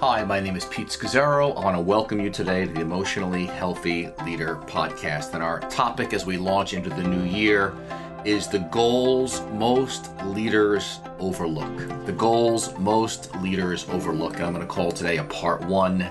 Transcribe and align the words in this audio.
Hi, 0.00 0.22
my 0.24 0.40
name 0.40 0.56
is 0.56 0.66
Pete 0.66 0.88
Scazzero. 0.88 1.56
I 1.56 1.64
want 1.64 1.74
to 1.74 1.80
welcome 1.80 2.20
you 2.20 2.28
today 2.28 2.66
to 2.66 2.70
the 2.70 2.82
Emotionally 2.82 3.46
Healthy 3.46 4.10
Leader 4.26 4.56
podcast. 4.66 5.32
And 5.32 5.42
our 5.42 5.60
topic 5.70 6.12
as 6.12 6.26
we 6.26 6.36
launch 6.36 6.74
into 6.74 6.90
the 6.90 7.02
new 7.02 7.22
year 7.22 7.74
is 8.22 8.46
the 8.46 8.58
goals 8.58 9.40
most 9.54 10.14
leaders 10.26 11.00
overlook. 11.18 12.04
The 12.04 12.12
goals 12.12 12.76
most 12.78 13.34
leaders 13.36 13.88
overlook. 13.88 14.34
And 14.34 14.42
I'm 14.44 14.52
going 14.52 14.66
to 14.66 14.70
call 14.70 14.92
today 14.92 15.16
a 15.16 15.24
part 15.24 15.62
one 15.62 16.10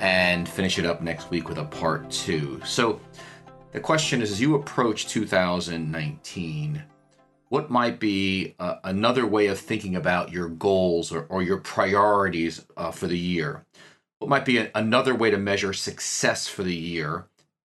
and 0.00 0.46
finish 0.46 0.78
it 0.78 0.84
up 0.84 1.00
next 1.00 1.30
week 1.30 1.48
with 1.48 1.56
a 1.56 1.64
part 1.64 2.10
two. 2.10 2.60
So 2.62 3.00
the 3.72 3.80
question 3.80 4.20
is 4.20 4.32
as 4.32 4.40
you 4.42 4.56
approach 4.56 5.08
2019, 5.08 6.82
what 7.54 7.70
might 7.70 8.00
be 8.00 8.52
uh, 8.58 8.78
another 8.82 9.24
way 9.24 9.46
of 9.46 9.60
thinking 9.60 9.94
about 9.94 10.32
your 10.32 10.48
goals 10.48 11.12
or, 11.12 11.24
or 11.28 11.40
your 11.40 11.58
priorities 11.58 12.66
uh, 12.76 12.90
for 12.90 13.06
the 13.06 13.16
year? 13.16 13.64
What 14.18 14.28
might 14.28 14.44
be 14.44 14.58
a, 14.58 14.72
another 14.74 15.14
way 15.14 15.30
to 15.30 15.38
measure 15.38 15.72
success 15.72 16.48
for 16.48 16.64
the 16.64 16.74
year 16.74 17.26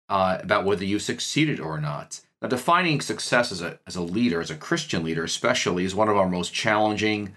uh, 0.07 0.37
about 0.39 0.65
whether 0.65 0.85
you 0.85 0.99
succeeded 0.99 1.59
or 1.59 1.81
not? 1.81 2.21
Now, 2.43 2.49
defining 2.49 3.01
success 3.01 3.51
as 3.51 3.63
a, 3.63 3.79
as 3.87 3.95
a 3.95 4.03
leader, 4.03 4.39
as 4.39 4.51
a 4.51 4.55
Christian 4.55 5.03
leader 5.03 5.23
especially, 5.23 5.83
is 5.83 5.95
one 5.95 6.09
of 6.09 6.17
our 6.17 6.29
most 6.29 6.53
challenging, 6.53 7.33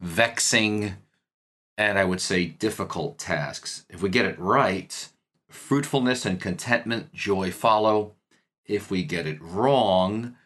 vexing, 0.00 0.94
and 1.76 1.98
I 1.98 2.06
would 2.06 2.22
say 2.22 2.46
difficult 2.46 3.18
tasks. 3.18 3.84
If 3.90 4.00
we 4.00 4.08
get 4.08 4.24
it 4.24 4.38
right, 4.38 5.08
fruitfulness 5.50 6.24
and 6.24 6.40
contentment, 6.40 7.12
joy 7.12 7.50
follow. 7.50 8.14
If 8.64 8.90
we 8.90 9.04
get 9.04 9.26
it 9.26 9.42
wrong, 9.42 10.36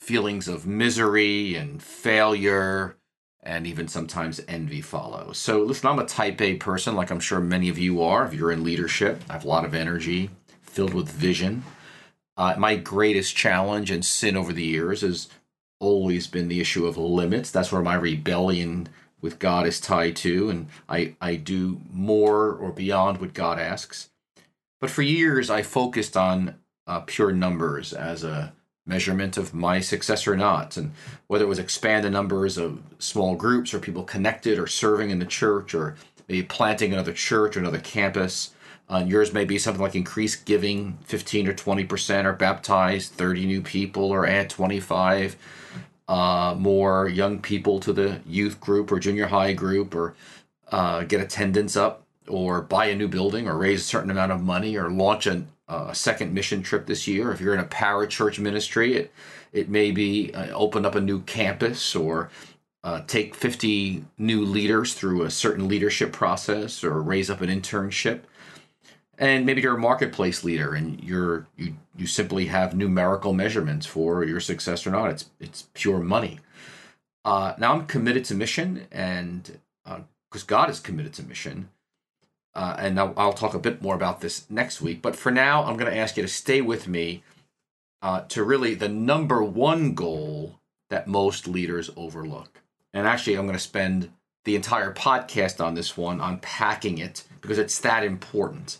feelings 0.00 0.48
of 0.48 0.66
misery 0.66 1.54
and 1.54 1.82
failure 1.82 2.96
and 3.42 3.66
even 3.66 3.88
sometimes 3.88 4.40
envy 4.48 4.80
follow. 4.80 5.32
So, 5.32 5.62
listen, 5.62 5.88
I'm 5.88 5.98
a 5.98 6.06
type 6.06 6.40
A 6.40 6.56
person, 6.56 6.94
like 6.94 7.10
I'm 7.10 7.20
sure 7.20 7.40
many 7.40 7.68
of 7.68 7.78
you 7.78 8.02
are. 8.02 8.24
If 8.24 8.34
you're 8.34 8.52
in 8.52 8.64
leadership, 8.64 9.22
I 9.30 9.34
have 9.34 9.44
a 9.44 9.48
lot 9.48 9.64
of 9.64 9.74
energy, 9.74 10.30
filled 10.62 10.94
with 10.94 11.10
vision. 11.10 11.64
Uh, 12.36 12.54
my 12.58 12.76
greatest 12.76 13.36
challenge 13.36 13.90
and 13.90 14.04
sin 14.04 14.36
over 14.36 14.52
the 14.52 14.64
years 14.64 15.00
has 15.02 15.28
always 15.78 16.26
been 16.26 16.48
the 16.48 16.60
issue 16.60 16.86
of 16.86 16.96
limits. 16.96 17.50
That's 17.50 17.72
where 17.72 17.82
my 17.82 17.94
rebellion 17.94 18.88
with 19.20 19.38
God 19.38 19.66
is 19.66 19.80
tied 19.80 20.16
to, 20.16 20.48
and 20.48 20.68
I, 20.88 21.16
I 21.20 21.36
do 21.36 21.80
more 21.92 22.52
or 22.52 22.72
beyond 22.72 23.18
what 23.18 23.34
God 23.34 23.58
asks. 23.58 24.10
But 24.80 24.90
for 24.90 25.02
years, 25.02 25.50
I 25.50 25.62
focused 25.62 26.16
on 26.16 26.56
uh, 26.86 27.00
pure 27.00 27.32
numbers 27.32 27.92
as 27.92 28.24
a 28.24 28.54
measurement 28.86 29.36
of 29.36 29.54
my 29.54 29.80
success 29.80 30.26
or 30.26 30.36
not. 30.36 30.76
And 30.76 30.92
whether 31.26 31.44
it 31.44 31.48
was 31.48 31.58
expand 31.58 32.04
the 32.04 32.10
numbers 32.10 32.58
of 32.58 32.80
small 32.98 33.34
groups 33.36 33.72
or 33.72 33.78
people 33.78 34.02
connected 34.02 34.58
or 34.58 34.66
serving 34.66 35.10
in 35.10 35.18
the 35.18 35.26
church 35.26 35.74
or 35.74 35.96
maybe 36.28 36.42
planting 36.42 36.92
another 36.92 37.12
church 37.12 37.56
or 37.56 37.60
another 37.60 37.78
campus. 37.78 38.52
Uh, 38.88 39.04
yours 39.06 39.32
may 39.32 39.44
be 39.44 39.58
something 39.58 39.82
like 39.82 39.94
increase 39.94 40.34
giving 40.34 40.98
15 41.04 41.48
or 41.48 41.54
20% 41.54 42.24
or 42.24 42.32
baptize 42.32 43.08
30 43.08 43.46
new 43.46 43.62
people 43.62 44.04
or 44.04 44.26
add 44.26 44.50
25 44.50 45.36
uh, 46.08 46.56
more 46.58 47.08
young 47.08 47.38
people 47.38 47.78
to 47.78 47.92
the 47.92 48.20
youth 48.26 48.60
group 48.60 48.90
or 48.90 48.98
junior 48.98 49.28
high 49.28 49.52
group 49.52 49.94
or 49.94 50.14
uh, 50.72 51.04
get 51.04 51.20
attendance 51.20 51.76
up 51.76 52.04
or 52.26 52.62
buy 52.62 52.86
a 52.86 52.96
new 52.96 53.06
building 53.06 53.46
or 53.46 53.56
raise 53.56 53.80
a 53.80 53.84
certain 53.84 54.10
amount 54.10 54.32
of 54.32 54.42
money 54.42 54.76
or 54.76 54.90
launch 54.90 55.26
an, 55.26 55.48
a 55.70 55.94
second 55.94 56.34
mission 56.34 56.62
trip 56.62 56.86
this 56.86 57.06
year. 57.06 57.32
If 57.32 57.40
you're 57.40 57.54
in 57.54 57.60
a 57.60 57.64
parachurch 57.64 58.38
ministry, 58.38 58.96
it 58.96 59.12
it 59.52 59.68
may 59.68 59.90
be 59.90 60.32
uh, 60.32 60.48
open 60.54 60.84
up 60.84 60.94
a 60.94 61.00
new 61.00 61.22
campus 61.22 61.96
or 61.96 62.30
uh, 62.82 63.02
take 63.06 63.34
50 63.34 64.04
new 64.18 64.44
leaders 64.44 64.94
through 64.94 65.22
a 65.22 65.30
certain 65.30 65.68
leadership 65.68 66.12
process 66.12 66.82
or 66.82 67.02
raise 67.02 67.28
up 67.28 67.40
an 67.40 67.50
internship. 67.50 68.20
And 69.18 69.44
maybe 69.44 69.60
you're 69.60 69.76
a 69.76 69.78
marketplace 69.78 70.44
leader 70.44 70.74
and 70.74 71.02
you're 71.02 71.46
you 71.56 71.76
you 71.96 72.06
simply 72.06 72.46
have 72.46 72.74
numerical 72.74 73.34
measurements 73.34 73.84
for 73.86 74.24
your 74.24 74.40
success 74.40 74.86
or 74.86 74.90
not. 74.90 75.10
It's 75.10 75.26
it's 75.40 75.68
pure 75.74 75.98
money. 75.98 76.40
Uh, 77.24 77.54
now 77.58 77.74
I'm 77.74 77.86
committed 77.86 78.24
to 78.26 78.34
mission 78.34 78.86
and 78.90 79.58
because 79.84 80.42
uh, 80.42 80.46
God 80.46 80.70
is 80.70 80.80
committed 80.80 81.12
to 81.14 81.22
mission 81.22 81.68
uh, 82.54 82.76
and 82.78 82.98
I'll, 82.98 83.14
I'll, 83.16 83.32
talk 83.32 83.54
a 83.54 83.58
bit 83.58 83.80
more 83.80 83.94
about 83.94 84.20
this 84.20 84.48
next 84.50 84.80
week. 84.80 85.02
But 85.02 85.16
for 85.16 85.30
now, 85.30 85.64
I'm 85.64 85.76
going 85.76 85.90
to 85.90 85.98
ask 85.98 86.16
you 86.16 86.22
to 86.22 86.28
stay 86.28 86.60
with 86.60 86.88
me 86.88 87.22
uh, 88.02 88.22
to 88.28 88.42
really 88.42 88.74
the 88.74 88.88
number 88.88 89.42
one 89.42 89.94
goal 89.94 90.58
that 90.88 91.06
most 91.06 91.46
leaders 91.46 91.90
overlook. 91.96 92.62
And 92.92 93.06
actually, 93.06 93.36
I'm 93.36 93.46
going 93.46 93.56
to 93.56 93.62
spend 93.62 94.10
the 94.44 94.56
entire 94.56 94.92
podcast 94.92 95.64
on 95.64 95.74
this 95.74 95.96
one, 95.96 96.20
unpacking 96.20 96.98
it, 96.98 97.24
because 97.40 97.58
it's 97.58 97.78
that 97.80 98.04
important. 98.04 98.78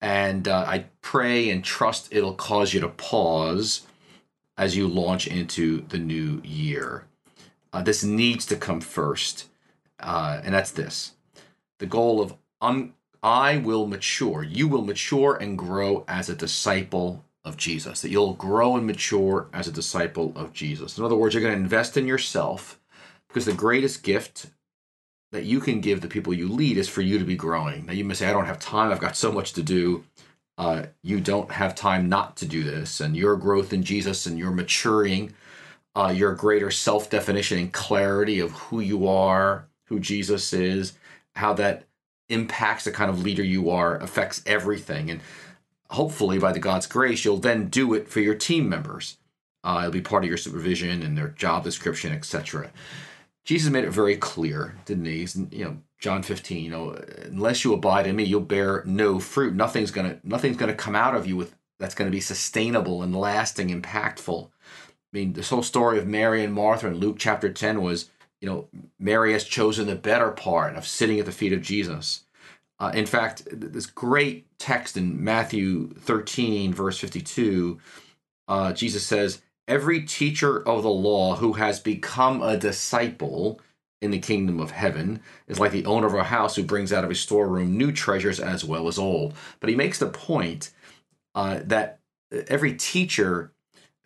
And 0.00 0.46
uh, 0.46 0.64
I 0.68 0.84
pray 1.02 1.50
and 1.50 1.64
trust 1.64 2.08
it'll 2.12 2.34
cause 2.34 2.72
you 2.72 2.80
to 2.80 2.88
pause 2.88 3.86
as 4.56 4.76
you 4.76 4.86
launch 4.86 5.26
into 5.26 5.82
the 5.88 5.98
new 5.98 6.40
year. 6.44 7.04
Uh, 7.72 7.82
this 7.82 8.04
needs 8.04 8.46
to 8.46 8.56
come 8.56 8.80
first, 8.80 9.46
uh, 9.98 10.40
and 10.44 10.54
that's 10.54 10.70
this 10.70 11.12
the 11.78 11.86
goal 11.86 12.20
of 12.20 12.34
un, 12.60 12.94
I 13.22 13.58
will 13.58 13.86
mature. 13.86 14.42
You 14.42 14.68
will 14.68 14.84
mature 14.84 15.36
and 15.36 15.58
grow 15.58 16.04
as 16.06 16.28
a 16.28 16.36
disciple 16.36 17.24
of 17.44 17.56
Jesus. 17.56 18.02
That 18.02 18.10
you'll 18.10 18.34
grow 18.34 18.76
and 18.76 18.86
mature 18.86 19.48
as 19.52 19.66
a 19.66 19.72
disciple 19.72 20.32
of 20.36 20.52
Jesus. 20.52 20.98
In 20.98 21.04
other 21.04 21.16
words, 21.16 21.34
you're 21.34 21.42
going 21.42 21.54
to 21.54 21.60
invest 21.60 21.96
in 21.96 22.06
yourself 22.06 22.78
because 23.28 23.44
the 23.44 23.52
greatest 23.52 24.02
gift 24.02 24.50
that 25.32 25.44
you 25.44 25.60
can 25.60 25.80
give 25.80 26.00
the 26.00 26.08
people 26.08 26.32
you 26.32 26.48
lead 26.48 26.78
is 26.78 26.88
for 26.88 27.02
you 27.02 27.18
to 27.18 27.24
be 27.24 27.36
growing. 27.36 27.86
Now, 27.86 27.92
you 27.92 28.04
may 28.04 28.14
say, 28.14 28.28
I 28.28 28.32
don't 28.32 28.46
have 28.46 28.58
time. 28.58 28.90
I've 28.90 29.00
got 29.00 29.16
so 29.16 29.30
much 29.30 29.52
to 29.54 29.62
do. 29.62 30.04
Uh, 30.56 30.86
you 31.02 31.20
don't 31.20 31.52
have 31.52 31.74
time 31.74 32.08
not 32.08 32.36
to 32.38 32.46
do 32.46 32.64
this. 32.64 33.00
And 33.00 33.16
your 33.16 33.36
growth 33.36 33.72
in 33.72 33.82
Jesus 33.82 34.26
and 34.26 34.38
your 34.38 34.50
maturing, 34.50 35.34
uh, 35.94 36.12
your 36.16 36.34
greater 36.34 36.70
self 36.70 37.10
definition 37.10 37.58
and 37.58 37.72
clarity 37.72 38.40
of 38.40 38.52
who 38.52 38.80
you 38.80 39.06
are, 39.06 39.68
who 39.86 40.00
Jesus 40.00 40.52
is, 40.52 40.94
how 41.34 41.52
that 41.54 41.87
impacts 42.28 42.84
the 42.84 42.90
kind 42.90 43.10
of 43.10 43.22
leader 43.22 43.42
you 43.42 43.70
are, 43.70 43.96
affects 43.96 44.42
everything. 44.46 45.10
And 45.10 45.20
hopefully, 45.90 46.38
by 46.38 46.52
the 46.52 46.58
God's 46.58 46.86
grace, 46.86 47.24
you'll 47.24 47.38
then 47.38 47.68
do 47.68 47.94
it 47.94 48.08
for 48.08 48.20
your 48.20 48.34
team 48.34 48.68
members. 48.68 49.16
Uh, 49.64 49.80
it'll 49.80 49.92
be 49.92 50.00
part 50.00 50.24
of 50.24 50.28
your 50.28 50.38
supervision 50.38 51.02
and 51.02 51.16
their 51.16 51.28
job 51.28 51.64
description, 51.64 52.12
etc. 52.12 52.70
Jesus 53.44 53.70
made 53.70 53.84
it 53.84 53.90
very 53.90 54.16
clear, 54.16 54.76
didn't 54.84 55.06
he? 55.06 55.20
He's, 55.20 55.36
you 55.50 55.64
know, 55.64 55.78
John 55.98 56.22
15, 56.22 56.64
you 56.64 56.70
know, 56.70 56.90
unless 57.24 57.64
you 57.64 57.72
abide 57.72 58.06
in 58.06 58.14
me, 58.14 58.24
you'll 58.24 58.40
bear 58.40 58.82
no 58.86 59.18
fruit. 59.18 59.54
Nothing's 59.54 59.90
gonna 59.90 60.20
nothing's 60.22 60.56
gonna 60.56 60.74
come 60.74 60.94
out 60.94 61.16
of 61.16 61.26
you 61.26 61.36
with 61.36 61.54
that's 61.78 61.94
gonna 61.94 62.10
be 62.10 62.20
sustainable 62.20 63.02
and 63.02 63.16
lasting, 63.16 63.68
impactful. 63.68 64.46
I 64.46 65.16
mean, 65.16 65.32
this 65.32 65.50
whole 65.50 65.62
story 65.62 65.98
of 65.98 66.06
Mary 66.06 66.44
and 66.44 66.52
Martha 66.52 66.86
in 66.86 66.96
Luke 66.96 67.16
chapter 67.18 67.50
10 67.50 67.82
was 67.82 68.10
you 68.40 68.48
know, 68.48 68.68
Mary 68.98 69.32
has 69.32 69.44
chosen 69.44 69.86
the 69.86 69.96
better 69.96 70.30
part 70.30 70.76
of 70.76 70.86
sitting 70.86 71.18
at 71.18 71.26
the 71.26 71.32
feet 71.32 71.52
of 71.52 71.62
Jesus. 71.62 72.24
Uh, 72.78 72.92
in 72.94 73.06
fact, 73.06 73.42
this 73.50 73.86
great 73.86 74.46
text 74.58 74.96
in 74.96 75.22
Matthew 75.22 75.88
13, 75.94 76.72
verse 76.72 76.98
52, 76.98 77.78
uh, 78.46 78.72
Jesus 78.72 79.04
says, 79.04 79.42
Every 79.66 80.02
teacher 80.02 80.66
of 80.66 80.82
the 80.82 80.90
law 80.90 81.36
who 81.36 81.54
has 81.54 81.80
become 81.80 82.42
a 82.42 82.56
disciple 82.56 83.60
in 84.00 84.10
the 84.12 84.18
kingdom 84.18 84.60
of 84.60 84.70
heaven 84.70 85.20
is 85.48 85.58
like 85.58 85.72
the 85.72 85.84
owner 85.84 86.06
of 86.06 86.14
a 86.14 86.24
house 86.24 86.56
who 86.56 86.62
brings 86.62 86.92
out 86.92 87.04
of 87.04 87.10
his 87.10 87.20
storeroom 87.20 87.76
new 87.76 87.90
treasures 87.92 88.38
as 88.38 88.64
well 88.64 88.86
as 88.86 88.98
old. 88.98 89.34
But 89.60 89.70
he 89.70 89.76
makes 89.76 89.98
the 89.98 90.06
point 90.06 90.70
uh, 91.34 91.60
that 91.64 91.98
every 92.30 92.74
teacher 92.74 93.52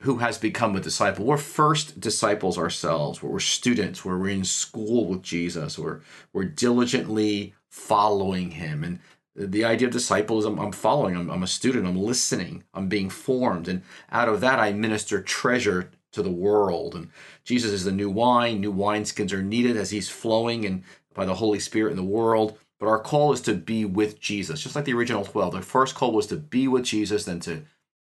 who 0.03 0.19
has 0.19 0.37
become 0.37 0.75
a 0.75 0.81
disciple. 0.81 1.25
We're 1.25 1.37
first 1.37 2.01
disciples 2.01 2.59
ourselves, 2.59 3.23
we're 3.23 3.39
students, 3.39 4.05
where 4.05 4.19
we're 4.19 4.31
in 4.31 4.45
school 4.45 5.07
with 5.07 5.23
Jesus, 5.23 5.79
we're, 5.79 6.01
we're 6.33 6.45
diligently 6.45 7.55
following 7.69 8.53
him. 8.53 8.83
And 8.83 8.99
the 9.35 9.65
idea 9.65 9.89
of 9.89 9.93
disciple 9.93 10.39
is 10.39 10.45
I'm, 10.45 10.59
I'm 10.59 10.73
following, 10.73 11.17
I'm, 11.17 11.31
I'm 11.31 11.45
a 11.45 11.49
student, 11.49 11.87
I'm 11.87 11.97
listening, 11.97 12.65
I'm 12.75 12.89
being 12.89 13.11
formed. 13.11 13.69
And 13.69 13.83
out 14.11 14.29
of 14.29 14.41
that, 14.41 14.59
I 14.59 14.73
minister 14.73 15.23
treasure 15.23 15.91
to 16.13 16.23
the 16.23 16.31
world. 16.31 16.97
And 16.97 17.09
Jesus 17.45 17.71
is 17.71 17.85
the 17.85 17.93
new 17.93 18.11
wine, 18.11 18.61
new 18.61 18.73
wineskins 18.73 19.33
are 19.33 19.43
needed 19.43 19.77
as 19.77 19.91
he's 19.91 20.09
flowing 20.09 20.67
and 20.67 20.83
by 21.15 21.25
the 21.25 21.35
Holy 21.35 21.61
Spirit 21.61 21.91
in 21.91 21.97
the 21.97 22.03
world. 22.03 22.59
But 22.81 22.89
our 22.89 22.99
call 22.99 23.33
is 23.33 23.41
to 23.43 23.55
be 23.55 23.85
with 23.85 24.21
Jesus, 24.21 24.61
just 24.61 24.75
like 24.75 24.85
the 24.85 24.95
original 24.95 25.25
12. 25.25 25.53
The 25.55 25.63
first 25.63 25.95
call 25.95 26.13
was 26.13 26.27
to 26.27 26.37
be 26.37 26.67
with 26.67 26.85
Jesus, 26.85 27.25
then 27.25 27.39
to 27.41 27.63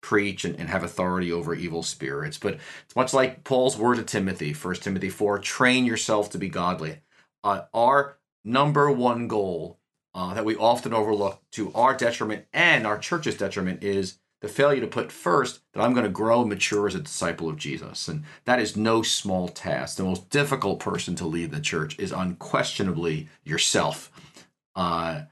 preach 0.06 0.46
and, 0.46 0.56
and 0.60 0.70
have 0.70 0.84
authority 0.84 1.32
over 1.32 1.56
evil 1.56 1.82
spirits. 1.82 2.38
But 2.38 2.60
it's 2.86 2.96
much 2.96 3.12
like 3.12 3.44
Paul's 3.44 3.76
word 3.76 3.96
to 3.96 4.04
Timothy, 4.04 4.54
1 4.54 4.76
Timothy 4.76 5.10
4 5.10 5.40
train 5.40 5.84
yourself 5.84 6.30
to 6.30 6.38
be 6.38 6.48
godly. 6.48 7.00
Uh, 7.44 7.64
our 7.74 8.20
number 8.44 8.92
one 8.92 9.28
goal 9.28 9.80
uh, 10.14 10.36
that 10.36 10.46
we 10.46 10.56
often 10.56 10.94
overlook 10.94 11.42
to 11.54 11.74
our 11.74 11.96
detriment 11.98 12.46
and 12.54 12.86
our 12.86 13.00
church's 13.00 13.36
detriment 13.36 13.84
is 13.84 14.20
the 14.42 14.48
failure 14.48 14.82
to 14.82 14.88
put 14.88 15.12
first 15.12 15.62
that 15.74 15.82
I'm 15.82 15.94
going 15.94 16.06
to 16.06 16.12
grow 16.12 16.42
and 16.42 16.50
mature 16.50 16.86
as 16.86 16.94
a 16.94 17.00
disciple 17.00 17.50
of 17.50 17.58
Jesus. 17.58 18.08
And 18.08 18.26
that 18.44 18.60
is 18.60 18.78
no 18.78 19.02
small 19.02 19.48
task. 19.48 19.98
The 19.98 20.04
most 20.04 20.30
difficult 20.30 20.80
person 20.80 21.16
to 21.16 21.26
lead 21.26 21.50
the 21.50 21.60
church 21.60 21.98
is 21.98 22.12
unquestionably 22.12 23.28
yourself. 23.44 24.12
Uh, 24.76 25.24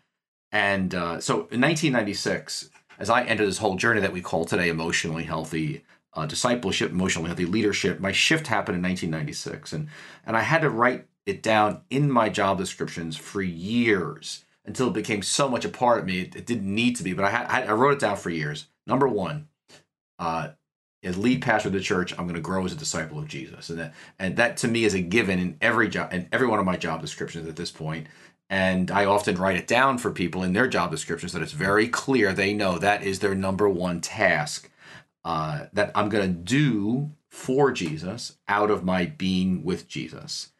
and 0.52 0.96
uh, 0.96 1.20
so 1.20 1.48
in 1.52 1.62
1996, 1.62 2.72
as 3.03 3.09
I 3.09 3.23
entered 3.23 3.47
this 3.47 3.57
whole 3.57 3.75
journey 3.75 4.00
that 4.00 4.13
we 4.13 4.21
call 4.21 4.45
today 4.45 4.69
emotionally 4.69 5.25
healthy 5.25 5.83
uh, 6.13 6.25
discipleship, 6.25 6.89
emotionally 6.89 7.27
healthy 7.27 7.45
leadership, 7.45 8.00
my 8.00 8.13
shift 8.13 8.47
happened 8.47 8.77
in 8.77 8.81
1996, 8.81 9.73
and 9.73 9.89
and 10.25 10.38
I 10.38 10.39
had 10.39 10.61
to 10.61 10.69
write 10.69 11.07
it 11.25 11.44
down 11.44 11.81
in 11.89 12.09
my 12.09 12.29
job 12.29 12.57
descriptions 12.57 13.17
for 13.17 13.41
years 13.41 14.45
until 14.63 14.88
it 14.88 14.94
became 14.94 15.21
so 15.21 15.50
much 15.50 15.65
a 15.65 15.69
part 15.69 16.00
of 16.00 16.05
me. 16.05 16.21
It, 16.21 16.35
it 16.38 16.45
didn't 16.45 16.73
need 16.73 16.95
to 16.95 17.03
be, 17.03 17.11
but 17.11 17.25
I 17.25 17.29
had 17.29 17.69
I 17.69 17.73
wrote 17.73 17.95
it 17.95 18.00
down 18.00 18.15
for 18.15 18.29
years. 18.29 18.67
Number 18.88 19.09
one, 19.09 19.50
uh, 20.17 20.51
as 21.03 21.17
lead 21.17 21.41
pastor 21.41 21.67
of 21.67 21.73
the 21.73 21.81
church, 21.81 22.13
I'm 22.13 22.25
going 22.25 22.35
to 22.35 22.41
grow 22.41 22.63
as 22.63 22.71
a 22.71 22.77
disciple 22.77 23.19
of 23.19 23.27
Jesus, 23.27 23.69
and 23.69 23.79
that 23.79 23.94
and 24.17 24.38
that 24.38 24.55
to 24.57 24.69
me 24.69 24.85
is 24.85 24.94
a 24.94 25.01
given 25.01 25.39
in 25.39 25.57
every 25.59 25.89
job 25.89 26.13
in 26.13 26.29
every 26.31 26.47
one 26.47 26.59
of 26.59 26.65
my 26.65 26.77
job 26.77 27.01
descriptions 27.01 27.50
at 27.50 27.57
this 27.57 27.71
point. 27.71 28.07
And 28.53 28.91
I 28.91 29.05
often 29.05 29.38
write 29.38 29.55
it 29.55 29.65
down 29.65 29.97
for 29.97 30.11
people 30.11 30.44
in 30.44 30.53
their 30.53 30.67
job 30.67 30.91
descriptions 30.91 31.33
that 31.33 31.41
it's 31.41 31.53
very 31.53 31.88
clear 31.88 32.33
they 32.33 32.53
know 32.53 32.77
that 32.77 33.01
is 33.01 33.17
their 33.17 33.33
number 33.33 33.67
one 33.67 34.00
task 34.00 34.69
uh, 35.25 35.65
that 35.73 35.91
I'm 35.95 36.07
going 36.07 36.27
to 36.31 36.39
do 36.39 37.09
for 37.29 37.71
Jesus 37.71 38.38
out 38.47 38.69
of 38.69 38.83
my 38.83 39.07
being 39.07 39.63
with 39.63 39.88
Jesus. 39.88 40.51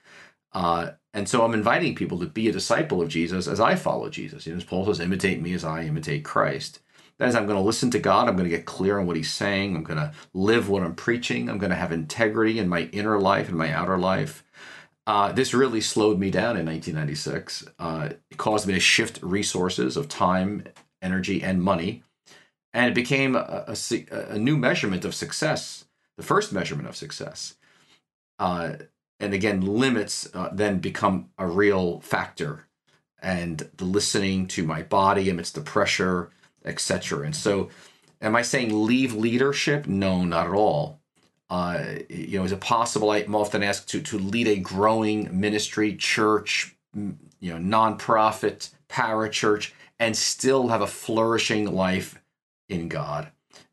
Uh, 0.54 0.94
and 1.14 1.30
so 1.30 1.46
I'm 1.46 1.54
inviting 1.54 1.94
people 1.94 2.18
to 2.18 2.26
be 2.26 2.50
a 2.50 2.52
disciple 2.52 3.00
of 3.00 3.10
Jesus 3.10 3.48
as 3.48 3.60
I 3.60 3.76
follow 3.76 4.10
Jesus. 4.10 4.48
You 4.48 4.54
know, 4.54 4.58
as 4.58 4.64
Paul 4.64 4.88
says, 4.88 5.00
imitate 5.00 5.40
me 5.40 5.54
as 5.54 5.64
I 5.64 5.84
imitate 5.84 6.24
Christ. 6.24 6.80
That 7.20 7.30
is, 7.30 7.36
I'm 7.36 7.46
going 7.46 7.60
to 7.60 7.64
listen 7.64 7.92
to 7.92 8.00
God. 8.00 8.28
I'm 8.28 8.36
going 8.36 8.50
to 8.50 8.58
get 8.58 8.66
clear 8.66 8.98
on 8.98 9.06
what 9.06 9.18
He's 9.18 9.32
saying. 9.32 9.76
I'm 9.76 9.84
going 9.84 10.00
to 10.00 10.14
live 10.34 10.68
what 10.68 10.82
I'm 10.82 10.96
preaching. 10.96 11.48
I'm 11.48 11.60
going 11.60 11.70
to 11.70 11.76
have 11.76 11.92
integrity 11.92 12.58
in 12.58 12.68
my 12.68 12.90
inner 12.92 13.20
life 13.20 13.50
and 13.50 13.58
my 13.58 13.72
outer 13.72 14.00
life. 14.00 14.44
Uh, 15.06 15.32
this 15.32 15.54
really 15.54 15.82
slowed 15.82 16.18
me 16.18 16.32
down 16.32 16.56
in 16.58 16.66
1996. 16.66 17.66
Uh, 17.78 18.10
it 18.32 18.38
caused 18.38 18.68
me 18.68 18.74
to 18.74 18.80
shift 18.80 19.22
resources 19.22 19.98
of 19.98 20.08
time, 20.08 20.64
energy, 21.02 21.44
and 21.44 21.62
money. 21.62 22.04
And 22.74 22.88
it 22.88 22.96
became 22.96 23.36
a, 23.36 23.66
a, 23.68 23.76
a 24.30 24.40
new 24.40 24.58
measurement 24.58 25.06
of 25.06 25.14
success, 25.14 25.86
the 26.18 26.24
first 26.24 26.54
measurement 26.54 26.88
of 26.88 26.96
success. 26.96 27.56
Uh, 28.40 28.74
and 29.20 29.34
again, 29.34 29.62
limits 29.62 30.28
uh, 30.34 30.50
then 30.52 30.80
become 30.80 31.30
a 31.38 31.48
real 31.48 32.00
factor. 32.00 32.66
And 33.22 33.70
the 33.78 33.86
listening 33.86 34.48
to 34.48 34.64
my 34.64 34.84
body 34.84 35.30
amidst 35.30 35.56
the 35.56 35.62
pressure, 35.62 36.30
etc. 36.66 37.26
And 37.26 37.36
so, 37.36 37.70
am 38.22 38.36
I 38.36 38.42
saying 38.42 38.86
leave 38.86 39.14
leadership? 39.14 39.88
No, 39.88 40.26
not 40.26 40.48
at 40.48 40.54
all. 40.54 41.00
Uh, 41.54 42.00
you 42.10 42.40
know, 42.40 42.46
is 42.46 42.52
it 42.52 42.60
possible? 42.62 43.12
I'm 43.12 43.36
often 43.36 43.62
asked 43.62 43.88
to 43.90 44.02
to 44.02 44.18
lead 44.18 44.48
a 44.48 44.58
growing 44.58 45.40
ministry, 45.40 45.96
church, 45.96 46.76
you 46.96 47.14
know, 47.42 47.58
nonprofit, 47.58 48.72
parachurch, 48.90 49.72
and 50.00 50.18
still 50.18 50.70
have 50.70 50.82
a 50.82 50.88
flourishing 50.88 51.72
life 51.72 52.20
in 52.70 52.88
God. 52.88 53.32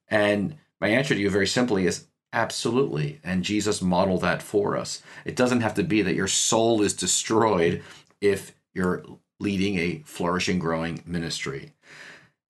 And 0.09 0.59
my 0.79 0.88
answer 0.88 1.15
to 1.15 1.21
you 1.21 1.31
very 1.31 1.47
simply 1.47 1.87
is 1.87 2.06
absolutely. 2.35 3.19
And 3.25 3.43
Jesus 3.43 3.81
modeled 3.81 4.21
that 4.21 4.43
for 4.43 4.77
us. 4.77 5.03
It 5.25 5.35
doesn't 5.35 5.62
have 5.62 5.75
to 5.77 5.82
be 5.82 6.03
that 6.03 6.15
your 6.15 6.29
soul 6.29 6.82
is 6.82 6.93
destroyed 6.93 7.82
if 8.21 8.55
you're 8.75 9.06
leading 9.38 9.79
a 9.79 10.03
flourishing, 10.05 10.59
growing 10.59 11.03
ministry. 11.06 11.73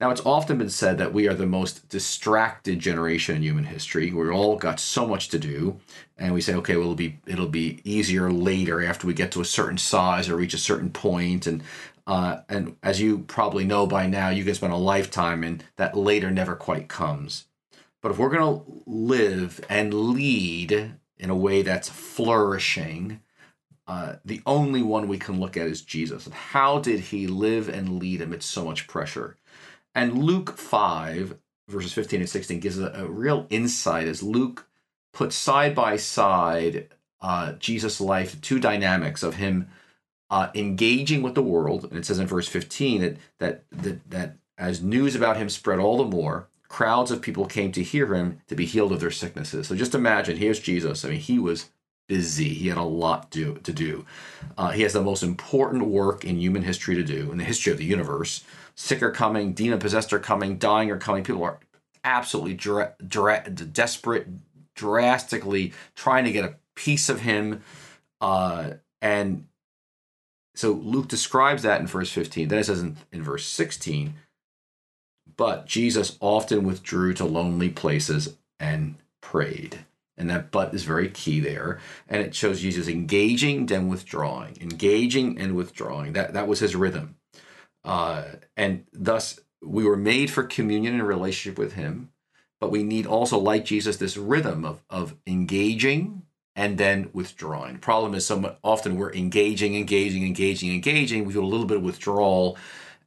Now, 0.01 0.09
it's 0.09 0.25
often 0.25 0.57
been 0.57 0.71
said 0.71 0.97
that 0.97 1.13
we 1.13 1.29
are 1.29 1.35
the 1.35 1.45
most 1.45 1.91
distracted 1.91 2.79
generation 2.79 3.37
in 3.37 3.43
human 3.43 3.65
history. 3.65 4.11
We've 4.11 4.33
all 4.33 4.57
got 4.57 4.81
so 4.81 5.07
much 5.07 5.29
to 5.29 5.39
do, 5.39 5.79
and 6.17 6.33
we 6.33 6.41
say, 6.41 6.55
okay, 6.55 6.75
well, 6.77 6.85
it'll 6.85 6.95
be 6.95 7.19
it'll 7.27 7.49
be 7.49 7.81
easier 7.85 8.31
later 8.31 8.83
after 8.83 9.07
we 9.07 9.13
get 9.13 9.31
to 9.33 9.43
a 9.43 9.45
certain 9.45 9.77
size 9.77 10.31
or 10.31 10.37
reach 10.37 10.55
a 10.55 10.59
certain 10.59 10.91
point. 10.91 11.47
And 11.47 11.63
uh, 12.07 12.39
and 12.49 12.77
as 12.83 12.99
you 13.01 13.19
probably 13.19 13.65
know 13.67 13.87
by 13.87 14.07
now, 14.07 14.31
you 14.31 14.43
can 14.43 14.55
spend 14.55 14.73
a 14.73 14.77
lifetime, 14.77 15.45
and 15.45 15.63
that 15.77 15.95
later 15.95 16.31
never 16.31 16.57
quite 16.57 16.89
comes. 16.89 17.45
But 18.01 18.13
if 18.13 18.19
we're 18.19 18.31
going 18.31 18.61
to 18.61 18.83
live 18.87 19.61
and 19.69 19.93
lead 19.93 20.95
in 21.19 21.29
a 21.29 21.37
way 21.37 21.61
that's 21.61 21.91
flourishing, 21.91 23.21
uh, 23.87 24.15
the 24.25 24.41
only 24.47 24.83
one 24.83 25.09
we 25.09 25.19
can 25.19 25.39
look 25.39 25.59
at 25.59 25.67
is 25.67 25.83
Jesus. 25.83 26.25
And 26.25 26.35
how 26.35 26.79
did 26.79 27.01
he 27.01 27.27
live 27.27 27.69
and 27.69 27.99
lead 27.99 28.23
amidst 28.23 28.51
so 28.51 28.65
much 28.65 28.87
pressure? 28.87 29.37
And 29.95 30.23
Luke 30.23 30.57
5, 30.57 31.37
verses 31.69 31.93
15 31.93 32.21
and 32.21 32.29
16, 32.29 32.61
gives 32.61 32.79
a, 32.79 32.93
a 32.95 33.07
real 33.07 33.47
insight 33.51 34.07
as 34.07 34.23
Luke 34.23 34.67
puts 35.13 35.35
side 35.37 35.75
by 35.75 35.97
side 35.97 36.89
uh, 37.21 37.53
Jesus' 37.55 38.01
life, 38.01 38.41
two 38.41 38.59
dynamics 38.59 39.23
of 39.23 39.35
him 39.35 39.69
uh, 40.31 40.49
engaging 40.55 41.23
with 41.23 41.35
the 41.35 41.43
world. 41.43 41.85
And 41.85 41.99
it 41.99 42.07
says 42.07 42.19
in 42.19 42.27
verse 42.27 42.49
15 42.49 43.01
that, 43.01 43.17
that, 43.39 43.65
that, 43.73 44.11
that 44.11 44.37
as 44.57 44.83
news 44.83 45.15
about 45.15 45.37
him 45.37 45.49
spread 45.49 45.79
all 45.79 45.99
the 45.99 46.05
more, 46.05 46.49
crowds 46.69 47.11
of 47.11 47.21
people 47.21 47.47
came 47.47 47.73
to 47.73 47.83
hear 47.83 48.15
him 48.15 48.41
to 48.47 48.55
be 48.55 48.65
healed 48.65 48.93
of 48.93 49.01
their 49.01 49.11
sicknesses. 49.11 49.67
So 49.67 49.75
just 49.75 49.95
imagine, 49.95 50.37
here's 50.37 50.61
Jesus. 50.61 51.05
I 51.05 51.11
mean, 51.11 51.21
he 51.21 51.39
was 51.39 51.71
busy. 52.11 52.49
He 52.49 52.67
had 52.67 52.77
a 52.77 52.83
lot 52.83 53.31
to, 53.31 53.55
to 53.63 53.73
do. 53.73 54.05
Uh, 54.59 54.73
he 54.73 54.83
has 54.83 54.95
the 54.95 55.01
most 55.01 55.23
important 55.23 55.87
work 55.87 56.25
in 56.25 56.41
human 56.41 56.63
history 56.63 56.97
to 56.97 57.05
do, 57.05 57.31
in 57.31 57.39
the 57.39 57.45
history 57.45 57.71
of 57.71 57.79
the 57.79 57.85
universe 57.85 58.43
sick 58.81 59.03
are 59.03 59.11
coming, 59.11 59.53
demon 59.53 59.79
possessed 59.79 60.13
are 60.13 60.19
coming, 60.19 60.57
dying 60.57 60.91
are 60.91 60.99
coming. 60.99 61.23
People 61.23 61.45
are 61.45 61.59
absolutely 62.03 62.55
dra- 62.55 62.95
dra- 63.07 63.49
desperate, 63.51 64.27
drastically 64.75 65.75
trying 65.95 66.25
to 66.25 66.33
get 66.33 66.45
a 66.47 66.55
piece 66.75 67.11
of 67.11 67.21
him. 67.21 67.63
Uh, 68.23 68.73
and 69.03 69.47
so 70.55 70.73
Luke 70.73 71.09
describes 71.09 71.63
that 71.63 71.81
in 71.81 71.87
verse 71.87 72.11
15. 72.11 72.49
Then 72.49 72.59
it 72.59 72.65
says 72.65 72.81
in, 72.81 72.97
in 73.13 73.23
verse 73.23 73.47
16, 73.47 74.15
but 75.37 75.67
Jesus 75.67 76.17
often 76.21 76.65
withdrew 76.65 77.13
to 77.15 77.25
lonely 77.27 77.69
places 77.69 78.37
and 78.59 78.97
prayed. 79.21 79.85
And 80.21 80.31
that 80.31 80.51
but 80.51 80.75
is 80.75 80.85
very 80.85 81.09
key 81.09 81.41
there. 81.41 81.81
And 82.09 82.23
it 82.23 82.35
shows 82.35 82.61
Jesus 82.61 82.89
engaging, 82.89 83.67
then 83.67 83.89
withdrawing, 83.89 84.59
engaging 84.61 85.39
and 85.39 85.57
withdrawing. 85.57 86.13
That, 86.13 86.35
that 86.35 86.47
was 86.47 86.61
his 86.61 86.77
rhythm. 86.77 87.17
Uh, 87.85 88.25
and 88.57 88.85
thus, 88.93 89.41
we 89.63 89.85
were 89.85 89.97
made 89.97 90.31
for 90.31 90.43
communion 90.43 90.95
and 90.95 91.07
relationship 91.07 91.59
with 91.59 91.75
Him, 91.75 92.11
but 92.61 92.71
we 92.71 92.83
need 92.83 93.07
also, 93.07 93.39
like 93.39 93.65
Jesus, 93.65 93.97
this 93.97 94.17
rhythm 94.17 94.65
of, 94.65 94.83
of 94.91 95.17
engaging 95.27 96.23
and 96.57 96.79
then 96.79 97.11
withdrawing. 97.13 97.75
The 97.75 97.79
problem 97.79 98.15
is, 98.15 98.27
so 98.27 98.57
often 98.63 98.97
we're 98.97 99.13
engaging, 99.13 99.77
engaging, 99.77 100.25
engaging, 100.27 100.73
engaging. 100.73 101.25
We 101.25 101.33
do 101.33 101.45
a 101.45 101.47
little 101.47 101.67
bit 101.67 101.79
of 101.79 101.83
withdrawal, 101.83 102.59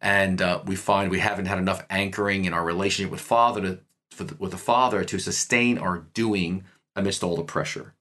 and 0.02 0.42
uh, 0.42 0.62
we 0.66 0.76
find 0.76 1.12
we 1.12 1.20
haven't 1.20 1.46
had 1.46 1.60
enough 1.60 1.86
anchoring 1.90 2.46
in 2.46 2.54
our 2.54 2.64
relationship 2.64 3.12
with 3.12 3.22
Father 3.22 3.62
to, 3.62 4.24
the, 4.24 4.36
with 4.36 4.52
the 4.52 4.58
Father 4.58 5.04
to 5.04 5.20
sustain 5.20 5.78
our 5.78 6.00
doing 6.14 6.64
amidst 6.96 7.24
all 7.24 7.36
the 7.36 7.44
pressure. 7.44 7.94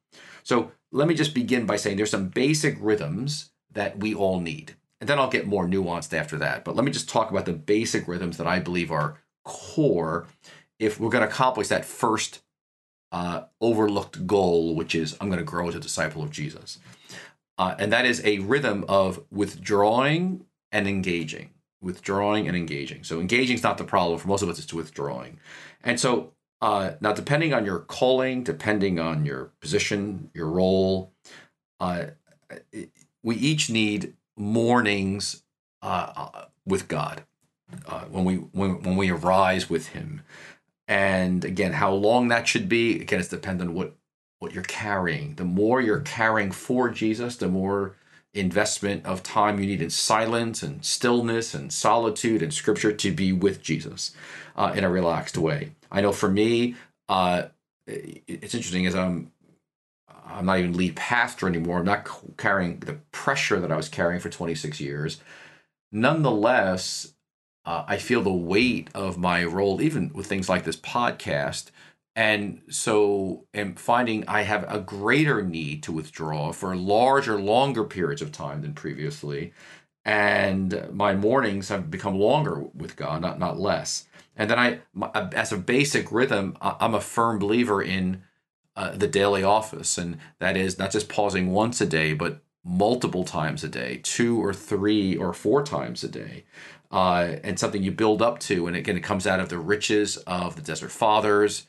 So 0.42 0.72
let 0.90 1.08
me 1.08 1.14
just 1.14 1.34
begin 1.34 1.66
by 1.66 1.76
saying 1.76 1.96
there's 1.96 2.10
some 2.10 2.28
basic 2.28 2.76
rhythms 2.80 3.50
that 3.70 3.98
we 3.98 4.14
all 4.14 4.40
need 4.40 4.74
and 5.02 5.08
then 5.08 5.18
I'll 5.18 5.28
get 5.28 5.48
more 5.48 5.66
nuanced 5.66 6.16
after 6.16 6.36
that. 6.38 6.64
But 6.64 6.76
let 6.76 6.84
me 6.84 6.92
just 6.92 7.08
talk 7.08 7.32
about 7.32 7.44
the 7.44 7.52
basic 7.52 8.06
rhythms 8.06 8.36
that 8.36 8.46
I 8.46 8.60
believe 8.60 8.92
are 8.92 9.18
core 9.44 10.28
if 10.78 11.00
we're 11.00 11.10
going 11.10 11.24
to 11.24 11.28
accomplish 11.28 11.66
that 11.68 11.84
first 11.84 12.40
uh, 13.10 13.42
overlooked 13.60 14.28
goal, 14.28 14.76
which 14.76 14.94
is 14.94 15.16
I'm 15.20 15.26
going 15.26 15.40
to 15.40 15.44
grow 15.44 15.68
as 15.68 15.74
a 15.74 15.80
disciple 15.80 16.22
of 16.22 16.30
Jesus. 16.30 16.78
Uh, 17.58 17.74
and 17.80 17.92
that 17.92 18.06
is 18.06 18.24
a 18.24 18.38
rhythm 18.38 18.84
of 18.86 19.24
withdrawing 19.28 20.44
and 20.70 20.86
engaging. 20.86 21.50
Withdrawing 21.80 22.46
and 22.46 22.56
engaging. 22.56 23.02
So 23.02 23.18
engaging 23.18 23.56
is 23.56 23.64
not 23.64 23.78
the 23.78 23.84
problem. 23.84 24.20
For 24.20 24.28
most 24.28 24.42
of 24.42 24.48
us, 24.48 24.60
it's 24.60 24.72
withdrawing. 24.72 25.40
And 25.82 25.98
so 25.98 26.30
uh, 26.62 26.92
now, 27.00 27.12
depending 27.12 27.52
on 27.52 27.66
your 27.66 27.80
calling, 27.80 28.44
depending 28.44 29.00
on 29.00 29.26
your 29.26 29.50
position, 29.60 30.30
your 30.32 30.46
role, 30.46 31.12
uh, 31.80 32.04
we 33.24 33.34
each 33.34 33.68
need 33.68 34.14
mornings 34.36 35.42
uh, 35.82 36.12
uh, 36.16 36.44
with 36.64 36.86
God 36.86 37.24
uh, 37.86 38.02
when 38.02 38.24
we 38.24 38.36
when, 38.36 38.80
when 38.84 38.96
we 38.96 39.10
arise 39.10 39.68
with 39.68 39.88
Him, 39.88 40.22
and 40.86 41.44
again, 41.44 41.72
how 41.72 41.92
long 41.92 42.28
that 42.28 42.46
should 42.46 42.68
be 42.68 43.00
again, 43.00 43.18
it's 43.18 43.28
dependent 43.28 43.70
on 43.70 43.76
what 43.76 43.96
what 44.38 44.52
you're 44.54 44.62
carrying. 44.62 45.34
The 45.34 45.44
more 45.44 45.80
you're 45.80 46.00
carrying 46.00 46.52
for 46.52 46.90
Jesus, 46.90 47.36
the 47.36 47.48
more 47.48 47.96
investment 48.34 49.04
of 49.04 49.22
time 49.22 49.60
you 49.60 49.66
need 49.66 49.82
in 49.82 49.90
silence 49.90 50.62
and 50.62 50.84
stillness 50.84 51.54
and 51.54 51.72
solitude 51.72 52.42
and 52.42 52.52
Scripture 52.52 52.92
to 52.92 53.12
be 53.12 53.32
with 53.32 53.62
Jesus 53.62 54.12
uh, 54.56 54.72
in 54.74 54.84
a 54.84 54.90
relaxed 54.90 55.36
way. 55.36 55.72
I 55.90 56.00
know 56.00 56.12
for 56.12 56.30
me, 56.30 56.76
uh, 57.08 57.44
it's 57.86 58.54
interesting 58.54 58.86
as 58.86 58.94
I'm 58.94 59.32
I'm 60.24 60.46
not 60.46 60.58
even 60.58 60.76
lead 60.76 60.96
pastor 60.96 61.46
anymore. 61.46 61.78
I'm 61.78 61.84
not 61.84 62.08
carrying 62.38 62.78
the 62.80 62.94
pressure 63.10 63.60
that 63.60 63.72
I 63.72 63.76
was 63.76 63.88
carrying 63.88 64.20
for 64.20 64.30
26 64.30 64.80
years. 64.80 65.20
Nonetheless, 65.90 67.12
uh, 67.66 67.84
I 67.86 67.98
feel 67.98 68.22
the 68.22 68.32
weight 68.32 68.88
of 68.94 69.18
my 69.18 69.44
role, 69.44 69.82
even 69.82 70.10
with 70.14 70.26
things 70.26 70.48
like 70.48 70.64
this 70.64 70.76
podcast. 70.76 71.70
And 72.16 72.62
so 72.70 73.46
am 73.54 73.74
finding 73.76 74.24
I 74.28 74.42
have 74.42 74.64
a 74.72 74.80
greater 74.80 75.42
need 75.42 75.82
to 75.84 75.92
withdraw 75.92 76.52
for 76.52 76.76
larger, 76.76 77.40
longer 77.40 77.84
periods 77.84 78.22
of 78.22 78.32
time 78.32 78.62
than 78.62 78.74
previously. 78.74 79.52
and 80.04 80.88
my 80.92 81.14
mornings 81.14 81.68
have 81.68 81.90
become 81.90 82.18
longer 82.18 82.64
with 82.74 82.96
God, 82.96 83.22
not 83.22 83.38
not 83.38 83.58
less. 83.60 84.06
And 84.36 84.50
then 84.50 84.58
I, 84.58 84.80
as 85.34 85.52
a 85.52 85.58
basic 85.58 86.12
rhythm, 86.12 86.56
I'm 86.62 86.94
a 86.94 87.00
firm 87.00 87.38
believer 87.38 87.82
in 87.82 88.22
uh, 88.76 88.92
the 88.96 89.08
daily 89.08 89.42
office, 89.44 89.98
and 89.98 90.18
that 90.40 90.56
is 90.56 90.78
not 90.78 90.90
just 90.92 91.08
pausing 91.08 91.52
once 91.52 91.80
a 91.80 91.86
day, 91.86 92.14
but 92.14 92.42
multiple 92.64 93.24
times 93.24 93.64
a 93.64 93.68
day, 93.68 94.00
two 94.02 94.42
or 94.42 94.54
three 94.54 95.16
or 95.16 95.32
four 95.34 95.62
times 95.62 96.04
a 96.04 96.08
day, 96.08 96.44
uh, 96.92 97.36
and 97.44 97.58
something 97.58 97.82
you 97.82 97.92
build 97.92 98.22
up 98.22 98.38
to. 98.40 98.66
And 98.66 98.76
again, 98.76 98.96
it 98.96 99.02
comes 99.02 99.26
out 99.26 99.40
of 99.40 99.48
the 99.50 99.58
riches 99.58 100.16
of 100.18 100.56
the 100.56 100.62
Desert 100.62 100.92
Fathers, 100.92 101.66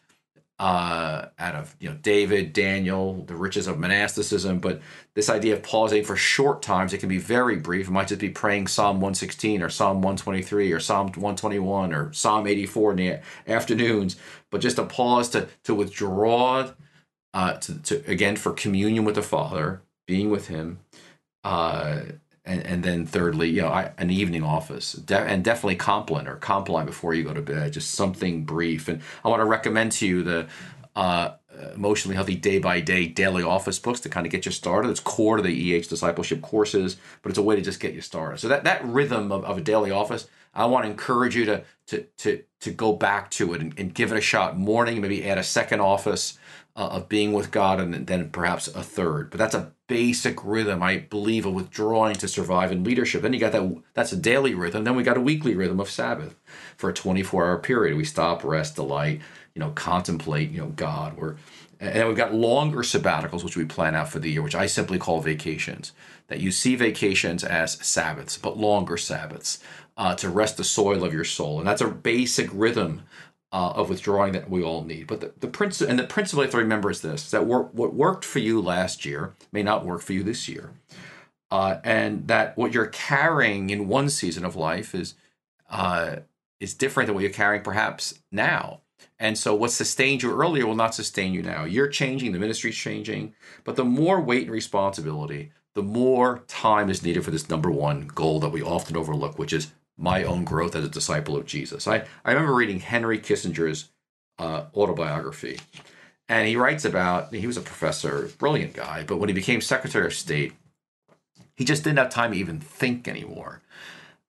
uh, 0.60 1.28
out 1.40 1.56
of 1.56 1.76
you 1.80 1.90
know 1.90 1.96
David, 1.96 2.54
Daniel, 2.54 3.24
the 3.26 3.36
riches 3.36 3.68
of 3.68 3.80
monasticism. 3.80 4.60
But 4.60 4.82
this 5.16 5.30
idea 5.30 5.56
of 5.56 5.64
pausing 5.64 6.04
for 6.04 6.16
short 6.16 6.62
times, 6.62 6.94
it 6.94 7.00
can 7.00 7.10
be 7.10 7.18
very 7.18 7.58
brief. 7.58 7.88
It 7.88 7.92
might 7.92 8.08
just 8.08 8.22
be 8.22 8.30
praying 8.30 8.68
Psalm 8.68 8.98
116 8.98 9.62
or 9.62 9.70
Psalm 9.70 9.98
123 9.98 10.72
or 10.72 10.80
Psalm 10.80 11.08
121 11.08 11.94
or 11.94 12.14
Psalm 12.14 12.48
84 12.48 12.92
in 12.92 12.98
the 12.98 13.20
afternoons. 13.48 14.16
But 14.52 14.62
just 14.62 14.78
a 14.78 14.86
pause 14.86 15.30
to 15.30 15.48
to 15.64 15.74
withdraw, 15.74 16.72
uh, 17.34 17.54
to, 17.54 17.80
to 17.82 18.04
again 18.10 18.36
for 18.36 18.54
communion 18.54 19.06
with 19.06 19.16
the 19.16 19.24
Father, 19.24 19.82
being 20.08 20.30
with 20.30 20.48
Him. 20.48 20.80
Uh, 21.44 22.04
and, 22.46 22.66
and 22.66 22.84
then 22.84 23.06
thirdly, 23.06 23.50
you 23.50 23.62
know, 23.62 23.70
I, 23.70 23.92
an 23.98 24.10
evening 24.10 24.44
office, 24.44 24.94
de- 24.94 25.18
and 25.18 25.44
definitely 25.44 25.76
Compline 25.76 26.28
or 26.28 26.36
Compline 26.36 26.86
before 26.86 27.14
you 27.14 27.24
go 27.24 27.34
to 27.34 27.42
bed, 27.42 27.74
just 27.74 27.92
something 27.92 28.44
brief. 28.44 28.88
And 28.88 29.02
I 29.24 29.30
want 29.30 29.40
to 29.40 29.46
recommend 29.46 29.94
to 29.94 30.08
you 30.08 30.24
the 30.24 30.48
uh, 30.96 31.32
emotionally 31.74 32.16
healthy 32.16 32.36
day 32.36 32.60
by 32.60 32.80
day 32.82 33.08
daily 33.08 33.44
office 33.44 33.80
books 33.80 34.00
to 34.02 34.10
kind 34.10 34.26
of 34.26 34.32
get 34.32 34.46
you 34.46 34.52
started. 34.52 34.90
It's 34.90 35.00
core 35.00 35.38
to 35.38 35.44
the 35.44 35.76
EH 35.76 35.84
discipleship 35.84 36.42
courses, 36.42 36.98
but 37.22 37.30
it's 37.30 37.40
a 37.40 37.44
way 37.44 37.56
to 37.56 37.62
just 37.62 37.80
get 37.80 37.94
you 37.94 38.02
started. 38.02 38.40
So 38.40 38.48
that 38.48 38.64
that 38.64 38.84
rhythm 38.86 39.32
of, 39.32 39.44
of 39.46 39.58
a 39.58 39.62
daily 39.62 39.92
office, 39.92 40.28
I 40.54 40.66
want 40.66 40.86
to 40.86 40.92
encourage 40.92 41.36
you 41.36 41.46
to 41.46 41.64
to 41.88 42.06
to 42.18 42.44
to 42.62 42.72
go 42.72 42.94
back 42.94 43.30
to 43.32 43.54
it 43.54 43.62
and, 43.62 43.78
and 43.78 43.94
give 43.94 44.12
it 44.12 44.18
a 44.18 44.22
shot. 44.22 44.58
Morning, 44.58 45.02
maybe 45.02 45.28
add 45.28 45.38
a 45.38 45.44
second 45.44 45.80
office 45.80 46.38
uh, 46.76 46.88
of 46.88 47.10
being 47.10 47.34
with 47.34 47.52
God, 47.52 47.80
and 47.80 48.08
then 48.08 48.30
perhaps 48.30 48.68
a 48.68 48.84
third. 48.84 49.30
But 49.30 49.38
that's 49.38 49.56
a 49.56 49.72
basic 49.94 50.44
rhythm, 50.44 50.82
I 50.82 50.98
believe, 50.98 51.46
of 51.46 51.54
withdrawing 51.54 52.16
to 52.16 52.28
survive 52.28 52.72
in 52.72 52.84
leadership. 52.84 53.22
Then 53.22 53.32
you 53.32 53.40
got 53.40 53.52
that 53.52 53.84
that's 53.94 54.12
a 54.12 54.18
daily 54.18 54.56
rhythm. 54.56 54.86
Then 54.86 54.96
we 54.96 55.04
got 55.04 55.18
a 55.18 55.22
weekly 55.22 55.54
rhythm 55.54 55.80
of 55.80 55.88
Sabbath 55.88 56.36
for 56.76 56.90
a 56.90 56.94
24 56.94 57.46
hour 57.46 57.60
period. 57.60 57.96
We 57.96 58.04
stop, 58.04 58.44
rest, 58.44 58.76
delight, 58.76 59.22
you 59.54 59.60
know, 59.60 59.70
contemplate, 59.70 60.50
you 60.50 60.58
know, 60.58 60.70
God. 60.70 61.16
We're 61.16 61.36
and 61.80 61.94
then 61.94 62.08
we've 62.08 62.18
got 62.18 62.34
longer 62.34 62.80
sabbaticals, 62.80 63.44
which 63.44 63.56
we 63.56 63.66
plan 63.66 63.94
out 63.94 64.10
for 64.10 64.18
the 64.18 64.32
year, 64.32 64.42
which 64.42 64.56
I 64.56 64.66
simply 64.66 64.98
call 64.98 65.22
vacations. 65.22 65.92
That 66.28 66.40
you 66.40 66.50
see 66.50 66.76
vacations 66.76 67.44
as 67.44 67.74
Sabbaths, 67.86 68.36
but 68.36 68.58
longer 68.58 68.98
Sabbaths 68.98 69.60
uh, 69.96 70.16
to 70.16 70.30
rest 70.30 70.58
the 70.58 70.64
soil 70.64 71.04
of 71.04 71.14
your 71.14 71.26
soul. 71.26 71.60
And 71.60 71.68
that's 71.68 71.82
a 71.82 71.88
basic 71.88 72.50
rhythm 72.52 73.04
uh, 73.54 73.74
of 73.76 73.88
withdrawing 73.88 74.34
that 74.34 74.50
we 74.50 74.64
all 74.64 74.84
need. 74.84 75.08
But 75.08 75.22
the, 75.22 75.32
the 75.40 75.48
principle 75.48 75.90
and 75.90 76.00
the 76.00 76.04
principle 76.04 76.44
you 76.44 76.48
have 76.48 76.52
to 76.52 76.58
remember 76.58 76.90
is 76.90 77.02
this: 77.02 77.30
that 77.32 77.46
work, 77.46 77.70
what 77.74 77.94
worked 77.94 78.26
for 78.26 78.40
you 78.40 78.60
last 78.60 79.06
year 79.06 79.36
may 79.52 79.64
not 79.64 79.86
work 79.86 80.02
for 80.02 80.14
you 80.14 80.24
this 80.24 80.50
year, 80.50 80.72
uh, 81.52 81.78
and 81.84 82.28
that 82.28 82.58
what 82.58 82.74
you're 82.74 82.88
carrying 82.88 83.70
in 83.70 83.88
one 83.88 84.10
season 84.10 84.44
of 84.44 84.56
life 84.56 84.96
is 84.96 85.14
uh, 85.70 86.18
is 86.60 86.74
different 86.74 87.08
than 87.08 87.14
what 87.14 87.22
you're 87.22 87.32
carrying 87.32 87.64
perhaps 87.64 88.20
now. 88.32 88.82
And 89.20 89.38
so, 89.38 89.54
what 89.54 89.72
sustained 89.72 90.24
you 90.24 90.34
earlier 90.34 90.66
will 90.66 90.76
not 90.76 90.96
sustain 90.96 91.34
you 91.34 91.44
now. 91.44 91.64
You're 91.64 91.88
changing, 91.88 92.32
the 92.32 92.40
ministry's 92.40 92.76
changing, 92.76 93.36
but 93.64 93.76
the 93.76 93.86
more 93.86 94.20
weight 94.20 94.44
and 94.44 94.52
responsibility, 94.52 95.52
the 95.76 95.84
more 95.84 96.44
time 96.48 96.90
is 96.90 97.04
needed 97.04 97.24
for 97.24 97.32
this 97.32 97.50
number 97.50 97.70
one 97.70 98.08
goal 98.08 98.40
that 98.40 98.50
we 98.50 98.62
often 98.62 98.98
overlook, 98.98 99.38
which 99.38 99.54
is 99.54 99.72
my 99.98 100.24
own 100.24 100.44
growth 100.44 100.76
as 100.76 100.84
a 100.84 100.90
disciple 100.90 101.36
of 101.36 101.46
Jesus. 101.46 101.88
I, 101.88 102.06
I 102.26 102.32
remember 102.32 102.56
reading 102.56 102.80
Henry 102.80 103.20
Kissinger's 103.20 103.90
uh, 104.40 104.66
autobiography, 104.76 105.60
and 106.28 106.48
he 106.48 106.56
writes 106.56 106.86
about 106.86 107.34
he 107.34 107.48
was 107.48 107.58
a 107.58 107.62
professor, 107.62 108.30
brilliant 108.38 108.74
guy, 108.74 109.04
but 109.04 109.18
when 109.18 109.30
he 109.30 109.36
became 109.36 109.62
Secretary 109.62 110.06
of 110.06 110.14
State, 110.14 110.54
he 111.56 111.66
just 111.66 111.84
didn't 111.84 112.00
have 112.00 112.10
time 112.10 112.32
to 112.32 112.38
even 112.38 112.60
think 112.60 113.08
anymore 113.08 113.62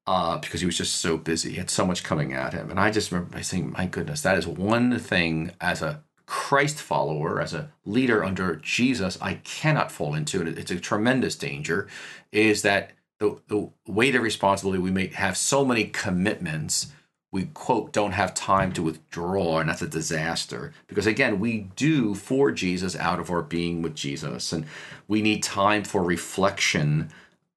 uh, 0.07 0.39
because 0.39 0.61
he 0.61 0.67
was 0.67 0.77
just 0.77 0.97
so 0.97 1.17
busy. 1.17 1.53
He 1.53 1.57
had 1.57 1.71
so 1.71 1.87
much 1.87 2.05
coming 2.05 2.33
at 2.33 2.53
him. 2.53 2.71
And 2.71 2.79
I 2.79 2.91
just 2.91 3.11
remember 3.11 3.43
saying, 3.43 3.73
my 3.73 3.87
goodness, 3.87 4.23
that 4.23 4.37
is 4.37 4.47
one 4.47 4.99
thing 4.99 5.53
as 5.61 5.83
a 5.83 6.03
Christ 6.27 6.79
follower, 6.79 7.41
as 7.41 7.53
a 7.53 7.71
leader 7.85 8.25
under 8.25 8.57
Jesus, 8.57 9.19
I 9.21 9.35
cannot 9.35 9.93
fall 9.93 10.15
into. 10.15 10.41
And 10.41 10.59
it's 10.59 10.71
a 10.71 10.81
tremendous 10.81 11.37
danger, 11.37 11.89
is 12.33 12.63
that 12.63 12.93
the, 13.25 13.71
the 13.87 13.93
weight 13.93 14.15
of 14.15 14.23
responsibility, 14.23 14.81
we 14.81 14.91
may 14.91 15.09
have 15.09 15.37
so 15.37 15.65
many 15.65 15.85
commitments, 15.85 16.93
we 17.33 17.45
quote, 17.47 17.93
don't 17.93 18.13
have 18.13 18.35
time 18.35 18.73
to 18.73 18.83
withdraw, 18.83 19.59
and 19.59 19.69
that's 19.69 19.83
a 19.83 19.89
disaster. 19.89 20.73
Because 20.87 21.07
again, 21.07 21.41
we 21.41 21.71
do 21.77 22.15
for 22.15 22.51
Jesus 22.51 22.97
out 22.97 23.19
of 23.19 23.31
our 23.31 23.43
being 23.43 23.83
with 23.83 23.95
Jesus, 23.95 24.53
and 24.53 24.67
we 25.09 25.23
need 25.23 25.43
time 25.43 25.85
for 25.85 26.03
reflection. 26.03 27.11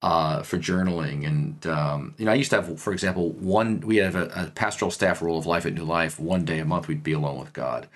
Uh, 0.04 0.44
for 0.44 0.60
journaling 0.60 1.26
and 1.26 1.66
um, 1.66 2.14
you 2.20 2.26
know 2.26 2.32
i 2.32 2.36
used 2.36 2.52
to 2.52 2.62
have 2.62 2.80
for 2.80 2.94
example 2.94 3.32
one 3.32 3.80
we 3.80 3.96
have 3.96 4.14
a, 4.14 4.26
a 4.36 4.52
pastoral 4.54 4.92
staff 4.92 5.24
rule 5.24 5.40
of 5.40 5.48
life 5.48 5.66
at 5.66 5.74
new 5.74 5.84
life 5.84 6.20
one 6.20 6.46
day 6.46 6.60
a 6.60 6.66
month 6.66 6.88
we'd 6.88 7.02
be 7.02 7.14
alone 7.14 7.40
with 7.40 7.52
god 7.52 7.88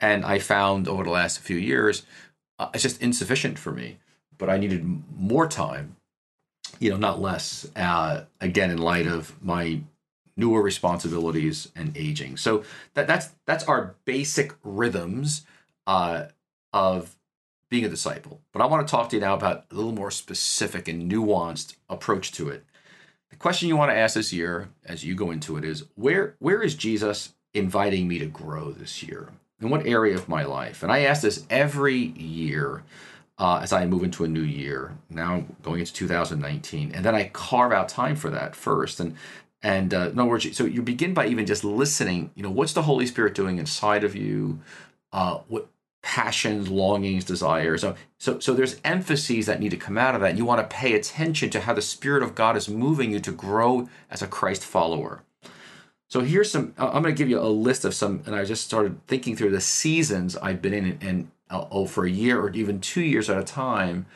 and 0.00 0.24
i 0.24 0.38
found 0.38 0.88
over 0.88 1.04
the 1.04 1.10
last 1.10 1.40
few 1.40 1.58
years 1.58 2.06
uh, 2.58 2.70
it's 2.72 2.82
just 2.82 3.00
insufficient 3.02 3.58
for 3.58 3.72
me 3.72 3.98
but 4.38 4.48
i 4.48 4.56
needed 4.56 5.02
more 5.18 5.46
time 5.46 5.96
you 6.78 6.90
know, 6.90 6.96
not 6.96 7.20
less. 7.20 7.68
Uh, 7.76 8.24
again, 8.40 8.70
in 8.70 8.78
light 8.78 9.06
of 9.06 9.34
my 9.42 9.80
newer 10.36 10.62
responsibilities 10.62 11.70
and 11.76 11.96
aging, 11.96 12.36
so 12.36 12.64
that 12.94 13.06
that's 13.06 13.30
that's 13.46 13.64
our 13.64 13.94
basic 14.04 14.54
rhythms 14.62 15.44
uh, 15.86 16.24
of 16.72 17.16
being 17.68 17.84
a 17.84 17.88
disciple. 17.88 18.40
But 18.52 18.62
I 18.62 18.66
want 18.66 18.86
to 18.86 18.90
talk 18.90 19.08
to 19.08 19.16
you 19.16 19.20
now 19.20 19.34
about 19.34 19.66
a 19.70 19.74
little 19.74 19.92
more 19.92 20.10
specific 20.10 20.88
and 20.88 21.10
nuanced 21.10 21.76
approach 21.88 22.32
to 22.32 22.48
it. 22.48 22.64
The 23.30 23.36
question 23.36 23.68
you 23.68 23.76
want 23.76 23.90
to 23.90 23.96
ask 23.96 24.14
this 24.14 24.32
year, 24.32 24.68
as 24.84 25.04
you 25.04 25.14
go 25.14 25.30
into 25.30 25.56
it, 25.56 25.64
is 25.64 25.84
where 25.96 26.36
where 26.38 26.62
is 26.62 26.74
Jesus 26.74 27.34
inviting 27.52 28.06
me 28.06 28.18
to 28.18 28.26
grow 28.26 28.70
this 28.70 29.02
year? 29.02 29.30
In 29.60 29.70
what 29.70 29.86
area 29.86 30.14
of 30.14 30.28
my 30.28 30.44
life? 30.44 30.82
And 30.82 30.92
I 30.92 31.00
ask 31.00 31.22
this 31.22 31.46
every 31.48 31.96
year 31.96 32.82
uh, 33.38 33.60
as 33.62 33.72
I 33.72 33.86
move 33.86 34.04
into 34.04 34.24
a 34.24 34.28
new 34.28 34.42
year. 34.42 34.96
Now 35.10 35.44
going 35.62 35.80
into 35.80 35.92
2019, 35.92 36.92
and 36.94 37.04
then 37.04 37.14
I 37.14 37.30
carve 37.32 37.72
out 37.72 37.88
time 37.88 38.16
for 38.16 38.30
that 38.30 38.54
first. 38.54 39.00
And 39.00 39.16
and 39.62 39.94
uh, 39.94 40.10
in 40.10 40.18
other 40.18 40.28
words, 40.28 40.56
so 40.56 40.64
you 40.64 40.82
begin 40.82 41.14
by 41.14 41.26
even 41.26 41.46
just 41.46 41.64
listening. 41.64 42.30
You 42.34 42.42
know, 42.42 42.50
what's 42.50 42.74
the 42.74 42.82
Holy 42.82 43.06
Spirit 43.06 43.34
doing 43.34 43.58
inside 43.58 44.04
of 44.04 44.14
you? 44.14 44.60
Uh, 45.12 45.38
what 45.48 45.68
passions, 46.04 46.68
longings, 46.68 47.24
desires. 47.24 47.80
So, 47.80 47.96
so, 48.18 48.38
so 48.38 48.52
there's 48.52 48.78
emphases 48.84 49.46
that 49.46 49.58
need 49.58 49.70
to 49.70 49.78
come 49.78 49.96
out 49.96 50.14
of 50.14 50.20
that. 50.20 50.30
And 50.30 50.38
you 50.38 50.44
want 50.44 50.60
to 50.60 50.76
pay 50.76 50.92
attention 50.92 51.48
to 51.50 51.60
how 51.60 51.72
the 51.72 51.80
Spirit 51.80 52.22
of 52.22 52.34
God 52.34 52.58
is 52.58 52.68
moving 52.68 53.10
you 53.10 53.20
to 53.20 53.32
grow 53.32 53.88
as 54.10 54.20
a 54.20 54.26
Christ 54.26 54.64
follower. 54.64 55.22
So 56.08 56.20
here's 56.20 56.50
some. 56.50 56.74
I'm 56.76 57.02
going 57.02 57.14
to 57.14 57.18
give 57.18 57.30
you 57.30 57.40
a 57.40 57.48
list 57.48 57.86
of 57.86 57.94
some, 57.94 58.22
and 58.26 58.36
I 58.36 58.44
just 58.44 58.64
started 58.64 59.04
thinking 59.06 59.34
through 59.34 59.50
the 59.50 59.60
seasons 59.60 60.36
I've 60.36 60.60
been 60.60 60.74
in, 60.74 60.98
and 61.00 61.30
uh, 61.50 61.66
oh, 61.70 61.86
for 61.86 62.04
a 62.04 62.10
year 62.10 62.40
or 62.40 62.50
even 62.50 62.80
two 62.80 63.02
years 63.02 63.28
at 63.30 63.38
a 63.38 63.44
time, 63.44 64.06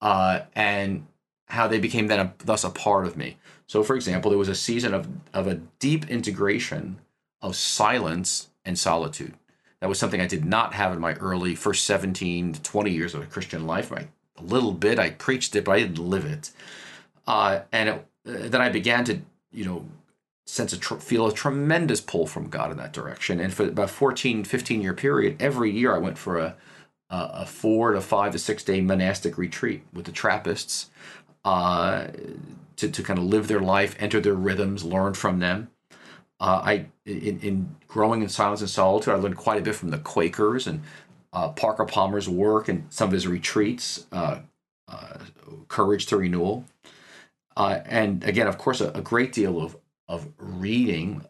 uh, 0.00 0.40
and 0.54 1.06
how 1.48 1.66
they 1.66 1.78
became 1.78 2.08
then 2.08 2.20
a, 2.20 2.34
thus 2.44 2.64
a 2.64 2.70
part 2.70 3.06
of 3.06 3.16
me. 3.16 3.36
So, 3.66 3.82
for 3.82 3.96
example, 3.96 4.30
there 4.30 4.38
was 4.38 4.48
a 4.48 4.54
season 4.54 4.94
of, 4.94 5.08
of 5.32 5.46
a 5.46 5.56
deep 5.78 6.08
integration 6.08 6.98
of 7.40 7.56
silence 7.56 8.48
and 8.64 8.78
solitude. 8.78 9.34
That 9.80 9.88
was 9.88 9.98
something 9.98 10.20
I 10.20 10.26
did 10.26 10.44
not 10.44 10.74
have 10.74 10.92
in 10.92 11.00
my 11.00 11.14
early 11.14 11.54
first 11.54 11.84
17 11.84 12.54
to 12.54 12.62
20 12.62 12.90
years 12.90 13.14
of 13.14 13.22
a 13.22 13.26
Christian 13.26 13.66
life. 13.66 13.92
I, 13.92 14.08
a 14.38 14.42
little 14.42 14.72
bit, 14.72 14.98
I 14.98 15.10
preached 15.10 15.54
it, 15.56 15.64
but 15.64 15.72
I 15.72 15.80
didn't 15.80 15.98
live 15.98 16.24
it. 16.24 16.50
Uh, 17.26 17.60
and 17.72 17.88
it, 17.88 18.06
uh, 18.26 18.48
then 18.48 18.60
I 18.60 18.68
began 18.68 19.04
to, 19.04 19.20
you 19.52 19.64
know, 19.64 19.84
sense 20.46 20.72
a 20.72 20.78
tr- 20.78 20.96
feel 20.96 21.26
a 21.26 21.32
tremendous 21.32 22.00
pull 22.00 22.26
from 22.26 22.48
God 22.48 22.70
in 22.70 22.76
that 22.78 22.92
direction. 22.92 23.40
And 23.40 23.52
for 23.52 23.64
about 23.64 23.90
14, 23.90 24.44
15 24.44 24.80
year 24.80 24.94
period, 24.94 25.36
every 25.40 25.70
year 25.70 25.94
I 25.94 25.98
went 25.98 26.18
for 26.18 26.38
a, 26.38 26.56
a 27.10 27.46
four 27.46 27.92
to 27.92 28.00
five 28.00 28.32
to 28.32 28.38
six 28.38 28.62
day 28.62 28.80
monastic 28.80 29.36
retreat 29.38 29.82
with 29.92 30.06
the 30.06 30.12
Trappists 30.12 30.90
uh, 31.44 32.06
to, 32.76 32.88
to 32.88 33.02
kind 33.02 33.18
of 33.18 33.24
live 33.24 33.48
their 33.48 33.60
life, 33.60 33.96
enter 33.98 34.20
their 34.20 34.34
rhythms, 34.34 34.84
learn 34.84 35.14
from 35.14 35.40
them. 35.40 35.70
Uh, 36.38 36.60
I 36.64 36.86
in, 37.04 37.40
in 37.40 37.76
growing 37.88 38.22
in 38.22 38.28
silence 38.28 38.60
and 38.60 38.70
solitude, 38.70 39.14
I 39.14 39.16
learned 39.16 39.36
quite 39.36 39.58
a 39.58 39.62
bit 39.62 39.74
from 39.74 39.90
the 39.90 39.98
Quakers 39.98 40.66
and 40.66 40.82
uh, 41.32 41.48
Parker 41.50 41.84
Palmer's 41.84 42.28
work 42.28 42.68
and 42.68 42.86
some 42.90 43.08
of 43.08 43.12
his 43.12 43.26
retreats, 43.26 44.06
uh, 44.12 44.40
uh, 44.88 45.18
Courage 45.68 46.06
to 46.06 46.16
Renewal, 46.16 46.64
uh, 47.56 47.80
and 47.86 48.22
again, 48.24 48.46
of 48.46 48.58
course, 48.58 48.80
a, 48.80 48.90
a, 48.90 49.00
great 49.00 49.32
deal 49.32 49.60
of 49.60 49.76
of 50.08 50.28
reading 50.38 51.24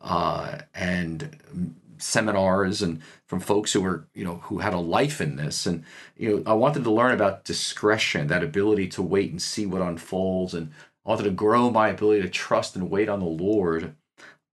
and 0.75 1.75
seminars 1.99 2.83
and 2.83 3.00
from 3.25 3.40
folks 3.40 3.73
who 3.73 3.80
were 3.80 4.06
you 4.12 4.23
know 4.23 4.37
who 4.45 4.59
had 4.59 4.75
a 4.75 4.78
life 4.78 5.18
in 5.18 5.37
this 5.37 5.64
and 5.64 5.83
you 6.14 6.28
know 6.28 6.42
i 6.45 6.52
wanted 6.52 6.85
to 6.85 6.90
learn 6.90 7.12
about 7.12 7.42
discretion 7.42 8.26
that 8.26 8.45
ability 8.45 8.87
to 8.87 9.00
wait 9.00 9.30
and 9.30 9.40
see 9.40 9.64
what 9.64 9.80
unfolds 9.80 10.52
and 10.52 10.71
I 11.06 11.11
wanted 11.11 11.25
to 11.25 11.30
grow 11.30 11.71
my 11.71 11.88
ability 11.88 12.23
to 12.23 12.28
trust 12.28 12.75
and 12.75 12.90
wait 12.90 13.09
on 13.09 13.21
the 13.21 13.26
Lord, 13.26 13.95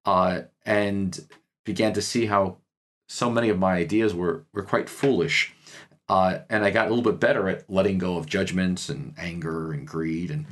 uh, 0.05 0.41
and 0.65 1.19
began 1.65 1.93
to 1.93 2.01
see 2.01 2.27
how 2.27 2.57
so 3.09 3.29
many 3.29 3.49
of 3.49 3.57
my 3.57 3.73
ideas 3.73 4.13
were 4.13 4.45
were 4.53 4.63
quite 4.63 4.87
foolish. 4.87 5.53
Uh, 6.07 6.39
and 6.49 6.63
I 6.63 6.69
got 6.69 6.87
a 6.87 6.89
little 6.93 7.11
bit 7.11 7.19
better 7.19 7.49
at 7.49 7.67
letting 7.69 7.97
go 7.97 8.17
of 8.17 8.27
judgments 8.27 8.87
and 8.87 9.15
anger 9.17 9.71
and 9.71 9.87
greed 9.87 10.29
and 10.29 10.45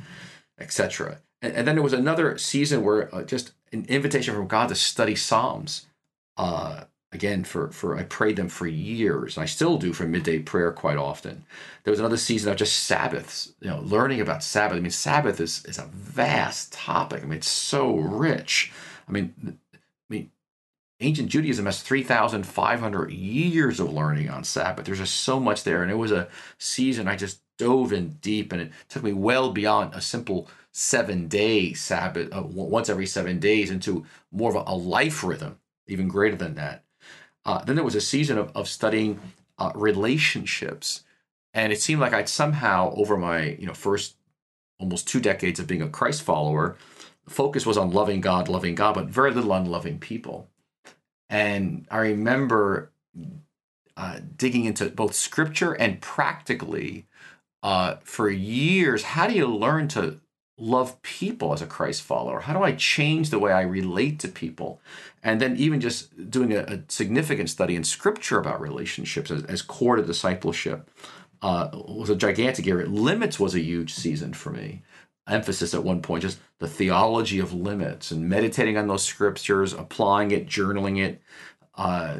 etc. 0.58 1.18
And, 1.40 1.54
and, 1.54 1.68
then 1.68 1.76
there 1.76 1.82
was 1.82 1.92
another 1.92 2.38
season 2.38 2.82
where 2.82 3.14
uh, 3.14 3.22
just 3.22 3.52
an 3.72 3.86
invitation 3.88 4.34
from 4.34 4.46
God 4.46 4.68
to 4.68 4.74
study 4.74 5.14
Psalms. 5.14 5.86
Uh, 6.36 6.84
again, 7.12 7.44
for 7.44 7.70
for 7.70 7.96
I 7.96 8.04
prayed 8.04 8.36
them 8.36 8.48
for 8.48 8.66
years. 8.66 9.36
and 9.36 9.42
I 9.42 9.46
still 9.46 9.78
do 9.78 9.92
for 9.92 10.04
midday 10.06 10.38
prayer 10.38 10.72
quite 10.72 10.96
often. 10.96 11.44
There 11.84 11.92
was 11.92 12.00
another 12.00 12.16
season 12.16 12.50
of 12.50 12.58
just 12.58 12.84
Sabbaths, 12.84 13.52
you 13.60 13.70
know, 13.70 13.80
learning 13.80 14.20
about 14.20 14.42
Sabbath. 14.42 14.76
I 14.76 14.80
mean, 14.80 14.90
Sabbath 14.90 15.40
is 15.40 15.64
is 15.66 15.78
a 15.78 15.86
vast 15.86 16.72
topic. 16.72 17.22
I 17.22 17.26
mean, 17.26 17.38
it's 17.38 17.48
so 17.48 17.94
rich. 17.96 18.72
I 19.08 19.12
mean, 19.12 19.34
I 19.46 19.52
mean, 20.08 20.30
ancient 21.00 21.28
Judaism 21.28 21.66
has 21.66 21.82
3,500 21.82 23.10
years 23.10 23.80
of 23.80 23.92
learning 23.92 24.30
on 24.30 24.44
Sabbath. 24.44 24.86
There's 24.86 24.98
just 24.98 25.20
so 25.20 25.40
much 25.40 25.64
there. 25.64 25.82
And 25.82 25.90
it 25.90 25.96
was 25.96 26.12
a 26.12 26.28
season 26.58 27.08
I 27.08 27.16
just 27.16 27.40
dove 27.58 27.92
in 27.92 28.10
deep, 28.20 28.52
and 28.52 28.60
it 28.62 28.72
took 28.88 29.02
me 29.02 29.12
well 29.12 29.52
beyond 29.52 29.94
a 29.94 30.00
simple 30.00 30.48
seven 30.72 31.28
day 31.28 31.72
Sabbath, 31.74 32.34
uh, 32.34 32.42
once 32.42 32.88
every 32.88 33.06
seven 33.06 33.38
days, 33.38 33.70
into 33.70 34.04
more 34.30 34.50
of 34.50 34.56
a, 34.56 34.70
a 34.70 34.74
life 34.74 35.22
rhythm, 35.22 35.58
even 35.86 36.08
greater 36.08 36.36
than 36.36 36.54
that. 36.54 36.84
Uh, 37.44 37.62
then 37.64 37.76
there 37.76 37.84
was 37.84 37.94
a 37.94 38.00
season 38.00 38.38
of, 38.38 38.50
of 38.54 38.68
studying 38.68 39.20
uh, 39.58 39.70
relationships. 39.74 41.04
And 41.54 41.72
it 41.72 41.80
seemed 41.80 42.00
like 42.00 42.14
I'd 42.14 42.28
somehow, 42.28 42.94
over 42.94 43.16
my 43.16 43.50
you 43.58 43.66
know 43.66 43.74
first 43.74 44.16
almost 44.78 45.06
two 45.06 45.20
decades 45.20 45.60
of 45.60 45.66
being 45.66 45.82
a 45.82 45.88
Christ 45.88 46.22
follower, 46.22 46.76
focus 47.28 47.64
was 47.64 47.76
on 47.76 47.92
loving 47.92 48.20
God, 48.20 48.48
loving 48.48 48.74
God, 48.74 48.94
but 48.94 49.06
very 49.06 49.30
little 49.30 49.52
on 49.52 49.66
loving 49.66 49.98
people. 49.98 50.48
And 51.30 51.86
I 51.90 51.98
remember 51.98 52.90
uh, 53.96 54.20
digging 54.36 54.64
into 54.64 54.88
both 54.90 55.14
scripture 55.14 55.72
and 55.72 56.00
practically 56.00 57.06
uh, 57.62 57.96
for 58.02 58.28
years. 58.28 59.02
How 59.02 59.26
do 59.28 59.34
you 59.34 59.46
learn 59.46 59.88
to 59.88 60.18
love 60.62 61.00
people 61.02 61.52
as 61.52 61.62
a 61.62 61.66
Christ 61.66 62.02
follower? 62.02 62.40
How 62.40 62.52
do 62.52 62.62
I 62.62 62.72
change 62.72 63.30
the 63.30 63.38
way 63.38 63.52
I 63.52 63.62
relate 63.62 64.18
to 64.20 64.28
people? 64.28 64.80
And 65.22 65.40
then 65.40 65.56
even 65.56 65.80
just 65.80 66.30
doing 66.30 66.52
a, 66.52 66.60
a 66.60 66.82
significant 66.88 67.50
study 67.50 67.76
in 67.76 67.84
scripture 67.84 68.38
about 68.38 68.60
relationships 68.60 69.30
as, 69.30 69.44
as 69.44 69.62
core 69.62 69.96
to 69.96 70.02
discipleship 70.02 70.90
uh, 71.42 71.68
was 71.72 72.10
a 72.10 72.16
gigantic 72.16 72.66
area. 72.66 72.86
Limits 72.86 73.40
was 73.40 73.54
a 73.54 73.60
huge 73.60 73.92
season 73.92 74.32
for 74.32 74.50
me 74.50 74.82
emphasis 75.28 75.74
at 75.74 75.84
one 75.84 76.02
point, 76.02 76.22
just 76.22 76.38
the 76.58 76.68
theology 76.68 77.38
of 77.38 77.52
limits 77.52 78.10
and 78.10 78.28
meditating 78.28 78.76
on 78.76 78.88
those 78.88 79.04
scriptures, 79.04 79.72
applying 79.72 80.30
it, 80.30 80.46
journaling 80.46 80.98
it, 80.98 81.22
uh, 81.76 82.18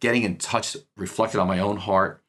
getting 0.00 0.22
in 0.22 0.36
touch, 0.36 0.76
reflected 0.96 1.40
on 1.40 1.48
my 1.48 1.58
own 1.58 1.76
heart. 1.76 2.21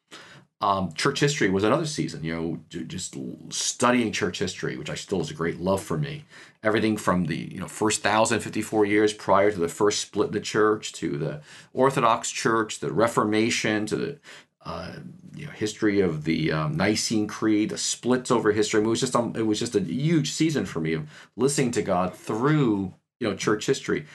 Um, 0.64 0.94
church 0.94 1.20
history 1.20 1.50
was 1.50 1.62
another 1.62 1.84
season, 1.84 2.24
you 2.24 2.34
know, 2.34 2.84
just 2.86 3.18
studying 3.50 4.12
church 4.12 4.38
history, 4.38 4.78
which 4.78 4.88
I 4.88 4.94
still 4.94 5.20
is 5.20 5.30
a 5.30 5.34
great 5.34 5.60
love 5.60 5.82
for 5.82 5.98
me. 5.98 6.24
Everything 6.62 6.96
from 6.96 7.26
the 7.26 7.36
you 7.36 7.60
know 7.60 7.68
first 7.68 8.02
thousand 8.02 8.40
fifty 8.40 8.62
four 8.62 8.86
years 8.86 9.12
prior 9.12 9.50
to 9.50 9.58
the 9.58 9.68
first 9.68 10.00
split 10.00 10.28
in 10.28 10.32
the 10.32 10.40
church, 10.40 10.94
to 10.94 11.18
the 11.18 11.42
Orthodox 11.74 12.30
Church, 12.30 12.80
the 12.80 12.90
Reformation, 12.90 13.84
to 13.84 13.96
the 13.96 14.18
uh, 14.64 14.94
you 15.34 15.44
know, 15.44 15.52
history 15.52 16.00
of 16.00 16.24
the 16.24 16.50
um, 16.50 16.78
Nicene 16.78 17.26
Creed, 17.26 17.68
the 17.68 17.76
splits 17.76 18.30
over 18.30 18.50
history. 18.50 18.78
I 18.78 18.80
mean, 18.80 18.88
it 18.88 18.90
was 18.90 19.00
just 19.00 19.14
um, 19.14 19.34
it 19.36 19.46
was 19.46 19.58
just 19.58 19.76
a 19.76 19.80
huge 19.80 20.32
season 20.32 20.64
for 20.64 20.80
me 20.80 20.94
of 20.94 21.06
listening 21.36 21.72
to 21.72 21.82
God 21.82 22.14
through 22.14 22.94
you 23.20 23.28
know 23.28 23.36
church 23.36 23.66
history. 23.66 24.06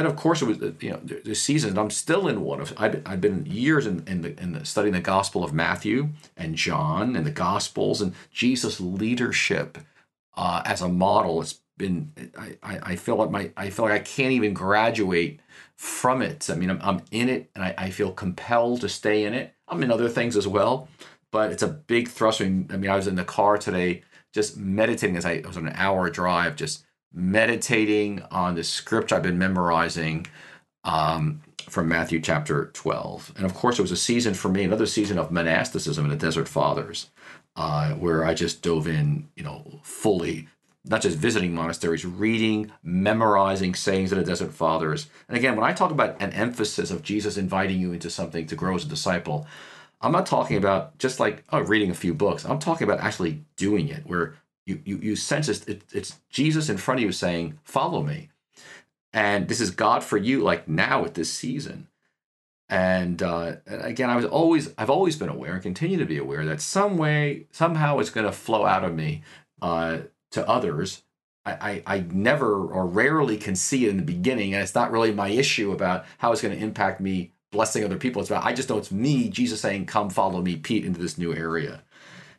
Then 0.00 0.06
of 0.06 0.16
course 0.16 0.40
it 0.40 0.46
was 0.46 0.58
you 0.80 0.92
know 0.92 1.00
the, 1.04 1.20
the 1.22 1.34
season. 1.34 1.76
I'm 1.76 1.90
still 1.90 2.26
in 2.26 2.40
one 2.40 2.62
of 2.62 2.72
I've 2.78 3.02
I've 3.04 3.20
been 3.20 3.44
years 3.44 3.86
in 3.86 4.02
in, 4.06 4.22
the, 4.22 4.40
in 4.40 4.52
the, 4.52 4.64
studying 4.64 4.94
the 4.94 5.00
Gospel 5.00 5.44
of 5.44 5.52
Matthew 5.52 6.08
and 6.38 6.54
John 6.54 7.14
and 7.14 7.26
the 7.26 7.30
Gospels 7.30 8.00
and 8.00 8.14
Jesus' 8.32 8.80
leadership 8.80 9.76
uh, 10.38 10.62
as 10.64 10.80
a 10.80 10.88
model. 10.88 11.42
It's 11.42 11.60
been 11.76 12.12
I, 12.38 12.78
I, 12.82 12.96
feel 12.96 13.16
like 13.16 13.30
my 13.30 13.50
I 13.58 13.68
feel 13.68 13.84
like 13.84 13.94
I 13.94 14.02
can't 14.02 14.32
even 14.32 14.54
graduate 14.54 15.40
from 15.76 16.22
it. 16.22 16.48
I 16.48 16.54
mean 16.54 16.70
I'm, 16.70 16.80
I'm 16.82 17.02
in 17.10 17.28
it 17.28 17.50
and 17.54 17.62
I, 17.62 17.74
I 17.76 17.90
feel 17.90 18.10
compelled 18.10 18.80
to 18.80 18.88
stay 18.88 19.24
in 19.24 19.34
it 19.34 19.54
I'm 19.70 19.82
in 19.82 19.90
other 19.90 20.08
things 20.08 20.36
as 20.36 20.48
well, 20.48 20.88
but 21.30 21.52
it's 21.52 21.62
a 21.62 21.68
big 21.68 22.08
thrust. 22.08 22.40
I 22.40 22.44
mean, 22.48 22.88
I 22.88 22.96
was 22.96 23.06
in 23.06 23.14
the 23.14 23.24
car 23.24 23.56
today 23.56 24.02
just 24.32 24.56
meditating 24.56 25.16
as 25.16 25.24
I 25.24 25.42
was 25.46 25.56
on 25.56 25.68
an 25.68 25.74
hour 25.76 26.10
drive, 26.10 26.56
just 26.56 26.84
meditating 27.12 28.22
on 28.30 28.54
the 28.54 28.64
script 28.64 29.12
I've 29.12 29.22
been 29.22 29.38
memorizing 29.38 30.26
um, 30.84 31.42
from 31.68 31.88
Matthew 31.88 32.20
chapter 32.20 32.66
12. 32.72 33.34
And 33.36 33.44
of 33.44 33.54
course, 33.54 33.78
it 33.78 33.82
was 33.82 33.92
a 33.92 33.96
season 33.96 34.34
for 34.34 34.48
me, 34.48 34.64
another 34.64 34.86
season 34.86 35.18
of 35.18 35.30
monasticism 35.30 36.04
in 36.04 36.10
the 36.10 36.16
Desert 36.16 36.48
Fathers, 36.48 37.10
uh, 37.56 37.92
where 37.94 38.24
I 38.24 38.34
just 38.34 38.62
dove 38.62 38.86
in, 38.86 39.28
you 39.34 39.42
know, 39.42 39.80
fully, 39.82 40.48
not 40.84 41.02
just 41.02 41.18
visiting 41.18 41.54
monasteries, 41.54 42.04
reading, 42.06 42.72
memorizing 42.82 43.74
sayings 43.74 44.12
of 44.12 44.18
the 44.18 44.24
Desert 44.24 44.52
Fathers. 44.52 45.08
And 45.28 45.36
again, 45.36 45.56
when 45.56 45.68
I 45.68 45.72
talk 45.72 45.90
about 45.90 46.20
an 46.20 46.32
emphasis 46.32 46.90
of 46.90 47.02
Jesus 47.02 47.36
inviting 47.36 47.80
you 47.80 47.92
into 47.92 48.10
something 48.10 48.46
to 48.46 48.56
grow 48.56 48.76
as 48.76 48.84
a 48.84 48.88
disciple, 48.88 49.46
I'm 50.00 50.12
not 50.12 50.26
talking 50.26 50.56
about 50.56 50.96
just 50.98 51.20
like 51.20 51.44
oh, 51.50 51.60
reading 51.60 51.90
a 51.90 51.94
few 51.94 52.14
books. 52.14 52.44
I'm 52.44 52.58
talking 52.58 52.88
about 52.88 53.00
actually 53.00 53.44
doing 53.56 53.88
it, 53.88 54.06
where 54.06 54.34
you 54.66 54.80
you, 54.84 54.96
you 54.98 55.16
sense 55.16 55.48
it, 55.48 55.82
it's 55.92 56.18
Jesus 56.30 56.68
in 56.68 56.76
front 56.76 57.00
of 57.00 57.04
you 57.04 57.12
saying, 57.12 57.58
"Follow 57.64 58.02
me," 58.02 58.30
and 59.12 59.48
this 59.48 59.60
is 59.60 59.70
God 59.70 60.04
for 60.04 60.16
you, 60.16 60.40
like 60.40 60.68
now 60.68 61.04
at 61.04 61.14
this 61.14 61.32
season. 61.32 61.88
And, 62.70 63.20
uh, 63.20 63.56
again, 63.66 64.10
I 64.10 64.16
was 64.16 64.24
always 64.24 64.72
I've 64.78 64.90
always 64.90 65.16
been 65.16 65.28
aware 65.28 65.54
and 65.54 65.62
continue 65.62 65.98
to 65.98 66.04
be 66.04 66.18
aware 66.18 66.46
that 66.46 66.60
some 66.60 66.96
way 66.96 67.48
somehow 67.50 67.98
it's 67.98 68.10
going 68.10 68.26
to 68.26 68.32
flow 68.32 68.64
out 68.64 68.84
of 68.84 68.94
me 68.94 69.22
uh, 69.60 69.98
to 70.30 70.48
others. 70.48 71.02
I, 71.44 71.82
I, 71.86 71.96
I 71.96 72.00
never 72.12 72.66
or 72.66 72.86
rarely 72.86 73.38
can 73.38 73.56
see 73.56 73.86
it 73.86 73.90
in 73.90 73.96
the 73.96 74.04
beginning, 74.04 74.54
and 74.54 74.62
it's 74.62 74.74
not 74.74 74.92
really 74.92 75.12
my 75.12 75.28
issue 75.30 75.72
about 75.72 76.04
how 76.18 76.30
it's 76.30 76.42
going 76.42 76.56
to 76.56 76.62
impact 76.62 77.00
me 77.00 77.32
blessing 77.50 77.82
other 77.84 77.96
people. 77.96 78.22
It's 78.22 78.30
about 78.30 78.44
I 78.44 78.52
just 78.52 78.68
know 78.68 78.78
it's 78.78 78.92
me, 78.92 79.28
Jesus 79.28 79.60
saying, 79.60 79.86
"Come, 79.86 80.08
follow 80.08 80.40
me, 80.40 80.54
Pete, 80.56 80.84
into 80.84 81.00
this 81.00 81.18
new 81.18 81.34
area." 81.34 81.82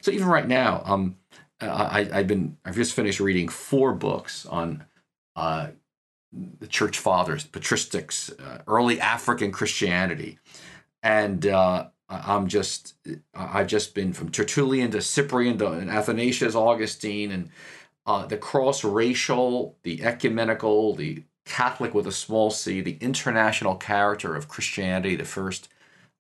So 0.02 0.12
even 0.12 0.28
right 0.28 0.48
now, 0.48 0.82
um, 0.86 1.18
I, 1.62 2.10
I've 2.12 2.28
been 2.28 2.58
I've 2.66 2.76
just 2.76 2.94
finished 2.94 3.20
reading 3.20 3.48
four 3.48 3.94
books 3.94 4.46
on 4.46 4.86
uh, 5.36 5.68
the 6.60 6.68
church 6.68 6.98
fathers, 7.00 7.46
patristics, 7.46 8.32
uh, 8.40 8.62
early 8.68 9.00
African 9.00 9.52
Christianity, 9.52 10.40
and 11.04 11.46
uh, 11.46 11.88
I'm 12.10 12.48
just 12.48 12.96
I've 13.34 13.68
just 13.68 13.96
been 13.96 14.14
from 14.14 14.30
Tertullian 14.30 14.92
to 14.92 15.02
Cyprian 15.02 15.58
to 15.60 15.72
and 15.72 15.90
Athanasius, 15.90 16.56
Augustine, 16.56 17.32
and 17.32 17.50
uh, 18.06 18.26
the 18.26 18.38
cross 18.38 18.84
racial, 18.84 19.78
the 19.84 20.04
ecumenical, 20.04 20.96
the 20.96 21.24
Catholic 21.46 21.94
with 21.94 22.08
a 22.08 22.12
small 22.12 22.52
c, 22.52 22.82
the 22.82 22.98
international 23.02 23.76
character 23.76 24.36
of 24.36 24.48
Christianity, 24.48 25.16
the 25.16 25.26
first 25.26 25.70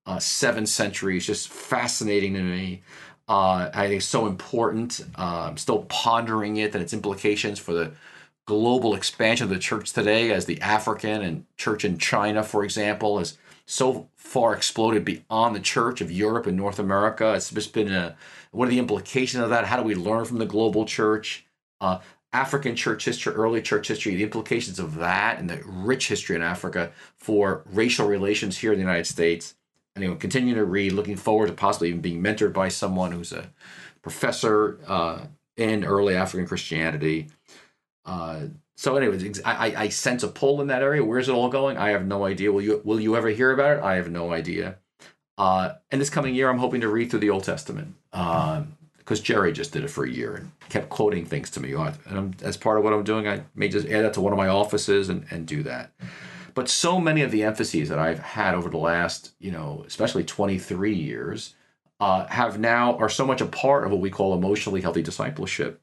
uh, 0.06 0.19
seven 0.19 0.65
centuries, 0.65 1.25
just 1.25 1.49
fascinating 1.49 2.34
to 2.34 2.41
me. 2.41 2.82
Uh, 3.32 3.72
I 3.74 3.88
think 3.88 4.02
so 4.02 4.28
important. 4.28 5.00
Uh, 5.17 5.48
I'm 5.48 5.56
still 5.56 5.84
pondering 5.84 6.58
it 6.58 6.74
and 6.74 6.84
its 6.84 6.91
implications 6.91 7.60
for 7.60 7.72
the 7.72 7.94
global 8.46 8.94
expansion 8.94 9.46
of 9.46 9.50
the 9.50 9.58
church 9.58 9.94
today, 9.94 10.34
as 10.34 10.48
the 10.48 10.60
African 10.60 11.22
and 11.22 11.46
church 11.56 11.86
in 11.86 11.98
China, 11.98 12.44
for 12.44 12.65
example, 12.65 13.20
has 13.20 13.38
so 13.65 14.10
far 14.17 14.54
exploded 14.54 15.06
beyond 15.06 15.56
the 15.56 15.62
church 15.62 16.02
of 16.02 16.12
Europe 16.12 16.46
and 16.46 16.58
North 16.58 16.78
America. 16.78 17.34
It's 17.34 17.52
just 17.52 17.72
been 17.72 17.89
a 17.94 18.17
what 18.52 18.67
are 18.67 18.72
the 18.72 18.80
implications 18.80 19.41
of 19.41 19.50
that? 19.52 19.63
How 19.63 19.78
do 19.78 19.84
we 19.84 19.96
learn 19.96 20.26
from 20.26 20.39
the 20.39 20.46
global 20.46 20.84
church? 20.84 21.46
Uh, 21.80 22.00
African 22.34 22.76
church 22.76 23.06
history, 23.06 23.34
early 23.34 23.62
church 23.62 23.88
history, 23.88 24.13
the 24.13 24.24
implications 24.24 24.78
of 24.78 24.96
that, 24.96 25.39
and 25.39 25.50
the 25.50 25.62
rich 25.65 26.10
history 26.10 26.36
in 26.36 26.41
Africa 26.41 26.91
for 27.15 27.63
racial 27.72 28.10
relations 28.10 28.58
here 28.58 28.74
in 28.74 28.78
the 28.78 28.84
United 28.84 29.08
States. 29.08 29.56
Anyway, 29.95 30.15
continue 30.15 30.56
to 30.56 30.63
read, 30.63 30.93
looking 30.93 31.17
forward 31.17 31.47
to 31.47 31.54
possibly 31.54 31.89
even 31.89 32.01
being 32.01 32.23
mentored 32.23 32.54
by 32.54 32.69
someone 32.69 33.12
who's 33.12 33.34
a 33.34 33.51
professor 34.01 34.80
uh, 34.88 35.25
in 35.58 35.84
early 35.84 36.15
African 36.15 36.47
Christianity. 36.47 37.27
Uh, 38.06 38.41
so, 38.77 38.95
anyways, 38.95 39.41
I, 39.43 39.73
I 39.75 39.89
sense 39.89 40.23
a 40.23 40.27
pull 40.27 40.62
in 40.62 40.67
that 40.67 40.82
area. 40.82 41.04
Where's 41.04 41.30
it 41.30 41.34
all 41.34 41.49
going? 41.49 41.77
I 41.77 41.89
have 41.89 42.06
no 42.06 42.25
idea. 42.25 42.51
Will 42.51 42.62
you 42.62 42.82
will 42.84 42.99
you 42.99 43.15
ever 43.15 43.30
hear 43.30 43.51
about 43.51 43.77
it? 43.77 43.84
I 43.84 43.95
have 43.95 44.10
no 44.10 44.32
idea. 44.32 44.77
Uh, 45.38 45.73
and 45.91 46.01
this 46.01 46.10
coming 46.10 46.34
year, 46.34 46.49
I'm 46.49 46.58
hoping 46.58 46.82
to 46.82 46.88
read 46.88 47.10
through 47.10 47.19
the 47.19 47.30
Old 47.30 47.43
Testament. 47.43 47.95
Um, 48.13 48.77
because 48.97 49.19
Geri 49.19 49.51
just 49.51 49.73
did 49.73 49.84
it 49.84 49.89
for 49.89 50.06
a 50.06 50.10
year 50.10 50.36
and 50.36 50.51
kept 50.69 50.89
quoting 50.89 51.25
things 51.25 51.49
to 51.51 51.60
me. 51.60 51.73
And 51.73 51.97
I'm, 52.08 52.34
as 52.43 52.56
part 52.56 52.77
of 52.77 52.84
what 52.84 52.93
I'm 52.93 53.04
doing, 53.04 53.27
I 53.27 53.41
may 53.56 53.67
just 53.67 53.88
add 53.88 54.06
that 54.06 54.13
to 54.13 54.21
one 54.21 54.32
of 54.32 54.38
my 54.38 54.47
offices 54.47 55.10
and, 55.10 55.25
and 55.32 55.45
do 55.45 55.63
that. 55.63 55.91
But 56.53 56.69
so 56.69 56.99
many 56.99 57.21
of 57.21 57.31
the 57.31 57.43
emphases 57.43 57.89
that 57.89 57.99
I've 57.99 58.19
had 58.19 58.55
over 58.55 58.69
the 58.69 58.77
last, 58.77 59.33
you 59.39 59.51
know, 59.51 59.83
especially 59.87 60.23
23 60.23 60.93
years, 60.93 61.55
uh, 61.99 62.25
have 62.27 62.59
now 62.59 62.97
are 62.97 63.09
so 63.09 63.25
much 63.25 63.41
a 63.41 63.45
part 63.45 63.85
of 63.85 63.91
what 63.91 64.01
we 64.01 64.09
call 64.09 64.33
emotionally 64.33 64.81
healthy 64.81 65.03
discipleship. 65.03 65.81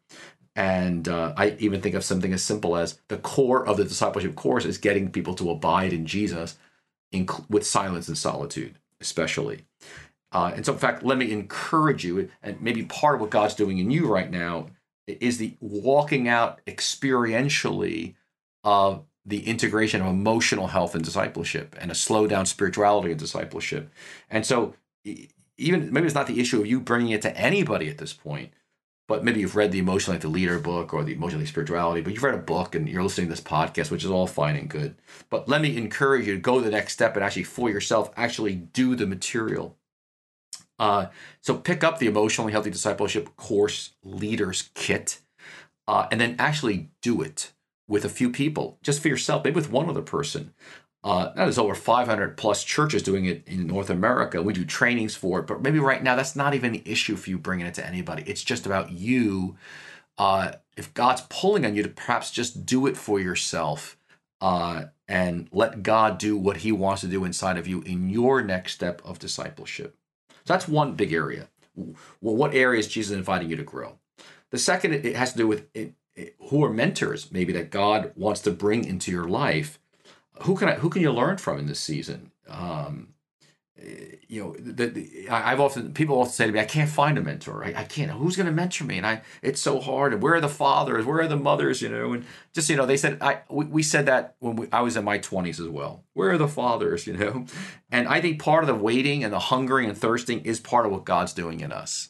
And 0.57 1.09
uh, 1.09 1.35
I 1.37 1.57
even 1.61 1.81
think 1.81 1.95
of 1.95 2.03
something 2.05 2.33
as 2.33 2.43
simple 2.43 2.77
as 2.77 2.99
the 3.07 3.19
core 3.19 3.65
of 3.67 3.77
the 3.77 3.85
discipleship 3.85 4.35
course 4.35 4.65
is 4.65 4.79
getting 4.79 5.13
people 5.13 5.35
to 5.37 5.51
abide 5.51 5.93
in 5.93 6.05
Jesus 6.07 6.59
in, 7.13 7.29
with 7.49 7.65
silence 7.65 8.09
and 8.09 8.19
solitude, 8.19 8.77
especially. 9.01 9.61
Uh, 10.33 10.53
and 10.55 10.67
so, 10.67 10.73
in 10.73 10.79
fact, 10.79 11.05
let 11.05 11.17
me 11.17 11.31
encourage 11.31 12.05
you, 12.05 12.29
and 12.43 12.61
maybe 12.61 12.83
part 12.85 13.15
of 13.15 13.21
what 13.21 13.31
God's 13.31 13.55
doing 13.55 13.79
in 13.79 13.91
you 13.91 14.09
right 14.09 14.31
now 14.31 14.67
is 15.07 15.39
the 15.39 15.57
walking 15.61 16.29
out 16.29 16.61
experientially 16.67 18.15
of 18.65 19.05
the 19.29 19.47
integration 19.47 20.01
of 20.01 20.07
emotional 20.07 20.69
health 20.69 20.95
and 20.95 21.05
discipleship 21.05 21.77
and 21.79 21.91
a 21.91 21.95
slow 21.95 22.27
down 22.27 22.47
spirituality 22.47 23.11
and 23.11 23.21
discipleship. 23.21 23.91
And 24.31 24.47
so, 24.47 24.75
even 25.59 25.93
maybe 25.93 26.07
it's 26.07 26.15
not 26.15 26.27
the 26.27 26.41
issue 26.41 26.61
of 26.61 26.67
you 26.67 26.81
bringing 26.81 27.11
it 27.11 27.23
to 27.23 27.37
anybody 27.37 27.91
at 27.91 27.99
this 27.99 28.15
point, 28.15 28.53
but 29.07 29.25
maybe 29.25 29.41
you've 29.41 29.57
read 29.57 29.71
the 29.71 29.81
Emotionally 29.81 30.19
the 30.19 30.29
Leader 30.29 30.59
book 30.59 30.95
or 30.95 31.05
the 31.05 31.13
Emotionally 31.13 31.45
Spirituality, 31.45 32.01
but 32.01 32.15
you've 32.15 32.23
read 32.23 32.35
a 32.35 32.39
book 32.39 32.75
and 32.75 32.89
you're 32.89 33.03
listening 33.03 33.27
to 33.27 33.33
this 33.33 33.45
podcast, 33.45 33.91
which 33.91 34.05
is 34.05 34.11
all 34.11 34.27
fine 34.27 34.57
and 34.57 34.71
good. 34.71 34.95
But 35.29 35.47
let 35.47 35.61
me 35.61 35.77
encourage 35.77 36.27
you 36.27 36.35
to 36.35 36.41
go 36.41 36.61
the 36.61 36.71
next 36.71 36.95
step 36.95 37.15
and 37.15 37.25
actually 37.25 37.45
for 37.45 37.69
yourself, 37.69 38.11
actually 38.17 38.55
do 38.55 38.97
the 38.97 39.07
material. 39.07 39.77
Uh, 40.79 41.07
so 41.43 41.57
pick 41.57 41.85
up 41.85 41.99
the 41.99 42.07
Emotionally 42.07 42.53
Healthy 42.53 42.71
Discipleship 42.71 43.37
Course 43.37 43.91
Leaders 44.03 44.71
Kit 44.75 45.21
uh, 45.87 46.07
and 46.11 46.21
then 46.21 46.37
actually 46.39 46.89
do 47.03 47.21
it 47.21 47.53
with 47.89 48.05
a 48.05 48.09
few 48.09 48.31
people, 48.31 48.79
just 48.83 49.01
for 49.01 49.09
yourself, 49.09 49.43
maybe 49.43 49.57
with 49.57 49.71
one 49.71 49.89
other 49.89 50.03
person. 50.03 50.55
Uh, 51.03 51.33
now 51.37 51.45
there's 51.45 51.59
over 51.59 51.75
500 51.75 52.37
plus 52.37 52.63
churches 52.65 53.03
doing 53.03 53.25
it 53.25 53.43
in 53.47 53.67
North 53.67 53.89
America. 53.89 54.43
We 54.43 54.53
do 54.53 54.65
trainings 54.65 55.15
for 55.15 55.41
it, 55.41 55.47
but 55.47 55.63
maybe 55.63 55.79
right 55.79 56.03
now 56.03 56.17
that's 56.17 56.37
not 56.37 56.55
even 56.55 56.73
the 56.73 56.83
issue 56.85 57.17
for 57.17 57.31
you 57.31 57.39
bringing 57.39 57.67
it 57.67 57.75
to 57.75 57.87
anybody. 57.87 58.25
It's 58.27 58.43
just 58.43 58.67
about 58.67 58.93
you. 58.93 59.57
Uh, 60.19 60.53
if 60.77 60.93
God's 60.95 61.23
pulling 61.31 61.65
on 61.65 61.75
you 61.75 61.83
to 61.83 61.89
perhaps 61.89 62.31
just 62.31 62.67
do 62.67 62.87
it 62.87 62.97
for 62.97 63.21
yourself 63.21 63.97
uh, 64.41 64.85
and 65.07 65.49
let 65.53 65.83
God 65.83 66.19
do 66.19 66.37
what 66.37 66.59
He 66.59 66.73
wants 66.73 67.01
to 67.03 67.09
do 67.09 67.25
inside 67.25 67.57
of 67.57 67.67
you 67.67 67.81
in 67.83 68.11
your 68.11 68.43
next 68.43 68.75
step 68.75 69.01
of 69.05 69.19
discipleship. 69.19 69.97
So 70.29 70.55
that's 70.55 70.69
one 70.69 70.95
big 70.95 71.13
area. 71.13 71.49
Well, 71.77 71.95
what 72.37 72.55
area 72.55 72.81
is 72.81 72.89
Jesus 72.89 73.17
inviting 73.17 73.49
you 73.49 73.57
to 73.57 73.63
grow? 73.63 73.99
The 74.51 74.59
second, 74.59 74.95
it 74.95 75.17
has 75.17 75.33
to 75.33 75.39
do 75.39 75.47
with 75.47 75.67
it, 75.75 75.81
it, 75.81 75.95
who 76.51 76.65
are 76.65 76.73
mentors, 76.73 77.31
maybe 77.31 77.53
that 77.53 77.71
God 77.71 78.13
wants 78.17 78.41
to 78.43 78.51
bring 78.51 78.85
into 78.85 79.11
your 79.11 79.29
life 79.29 79.79
who 80.43 80.57
can 80.57 80.69
I, 80.69 80.75
who 80.75 80.91
can 80.91 81.03
you 81.03 81.13
learn 81.13 81.39
from 81.39 81.59
in 81.59 81.67
this 81.67 81.81
season? 81.81 82.33
Um, 82.49 83.15
you 84.27 84.43
know, 84.43 84.57
the, 84.59 84.87
the, 84.89 85.29
I've 85.31 85.61
often 85.61 85.95
people 85.95 86.19
often 86.19 86.33
say 86.33 86.47
to 86.47 86.53
me, 86.53 86.59
I 86.59 86.65
can't 86.65 86.91
find 86.91 87.17
a 87.17 87.23
mentor. 87.23 87.65
I, 87.65 87.69
I 87.69 87.85
can't. 87.85 88.11
Who's 88.11 88.37
going 88.37 88.47
to 88.47 88.53
mentor 88.53 88.85
me? 88.85 88.97
And 88.97 89.07
I, 89.07 89.23
it's 89.41 89.61
so 89.61 89.79
hard. 89.79 90.13
And 90.13 90.21
where 90.21 90.35
are 90.35 90.41
the 90.41 90.49
fathers? 90.49 91.07
Where 91.07 91.21
are 91.21 91.29
the 91.29 91.37
mothers? 91.37 91.81
You 91.81 91.89
know, 91.89 92.13
and 92.13 92.25
just 92.53 92.69
you 92.69 92.77
know, 92.77 92.87
they 92.87 92.97
said 92.97 93.19
I 93.21 93.43
we, 93.49 93.67
we 93.67 93.83
said 93.85 94.07
that 94.07 94.35
when 94.41 94.57
we, 94.57 94.69
I 94.73 94.81
was 94.81 94.97
in 94.97 95.05
my 95.05 95.19
twenties 95.19 95.61
as 95.61 95.69
well. 95.69 96.05
Where 96.13 96.31
are 96.33 96.39
the 96.39 96.49
fathers? 96.49 97.07
You 97.07 97.17
know, 97.17 97.47
and 97.91 98.09
I 98.09 98.21
think 98.21 98.43
part 98.43 98.65
of 98.65 98.69
the 98.69 98.75
waiting 98.75 99.23
and 99.23 99.33
the 99.33 99.39
hungering 99.39 99.89
and 99.89 99.97
thirsting 99.97 100.41
is 100.41 100.59
part 100.59 100.85
of 100.85 100.93
what 100.93 101.05
God's 101.05 101.33
doing 101.33 101.61
in 101.61 101.71
us. 101.71 102.09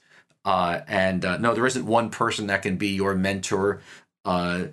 Uh, 0.49 0.81
and 0.89 1.27
uh, 1.27 1.37
no, 1.37 1.53
there 1.53 1.67
isn't 1.67 1.85
one 1.85 2.09
person 2.09 2.47
that 2.47 2.63
can 2.63 2.79
be 2.79 2.89
your 2.89 3.15
mentor. 3.15 3.83
Uh, 4.25 4.69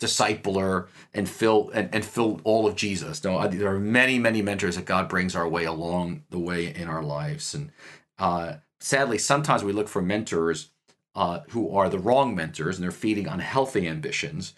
discipler 0.00 0.86
and 1.12 1.28
fill 1.28 1.70
and, 1.74 1.92
and 1.92 2.04
fill 2.04 2.40
all 2.44 2.68
of 2.68 2.76
Jesus. 2.76 3.24
No, 3.24 3.46
there 3.48 3.74
are 3.74 3.80
many, 3.80 4.16
many 4.18 4.42
mentors 4.42 4.76
that 4.76 4.84
God 4.84 5.08
brings 5.08 5.34
our 5.34 5.48
way 5.48 5.64
along 5.64 6.22
the 6.30 6.38
way 6.38 6.72
in 6.72 6.86
our 6.86 7.02
lives. 7.02 7.52
And 7.52 7.72
uh, 8.16 8.54
sadly, 8.78 9.18
sometimes 9.18 9.64
we 9.64 9.72
look 9.72 9.88
for 9.88 10.00
mentors 10.00 10.70
uh, 11.16 11.40
who 11.48 11.76
are 11.76 11.88
the 11.88 11.98
wrong 11.98 12.36
mentors 12.36 12.76
and 12.76 12.84
they're 12.84 12.92
feeding 12.92 13.26
unhealthy 13.26 13.88
ambitions. 13.88 14.54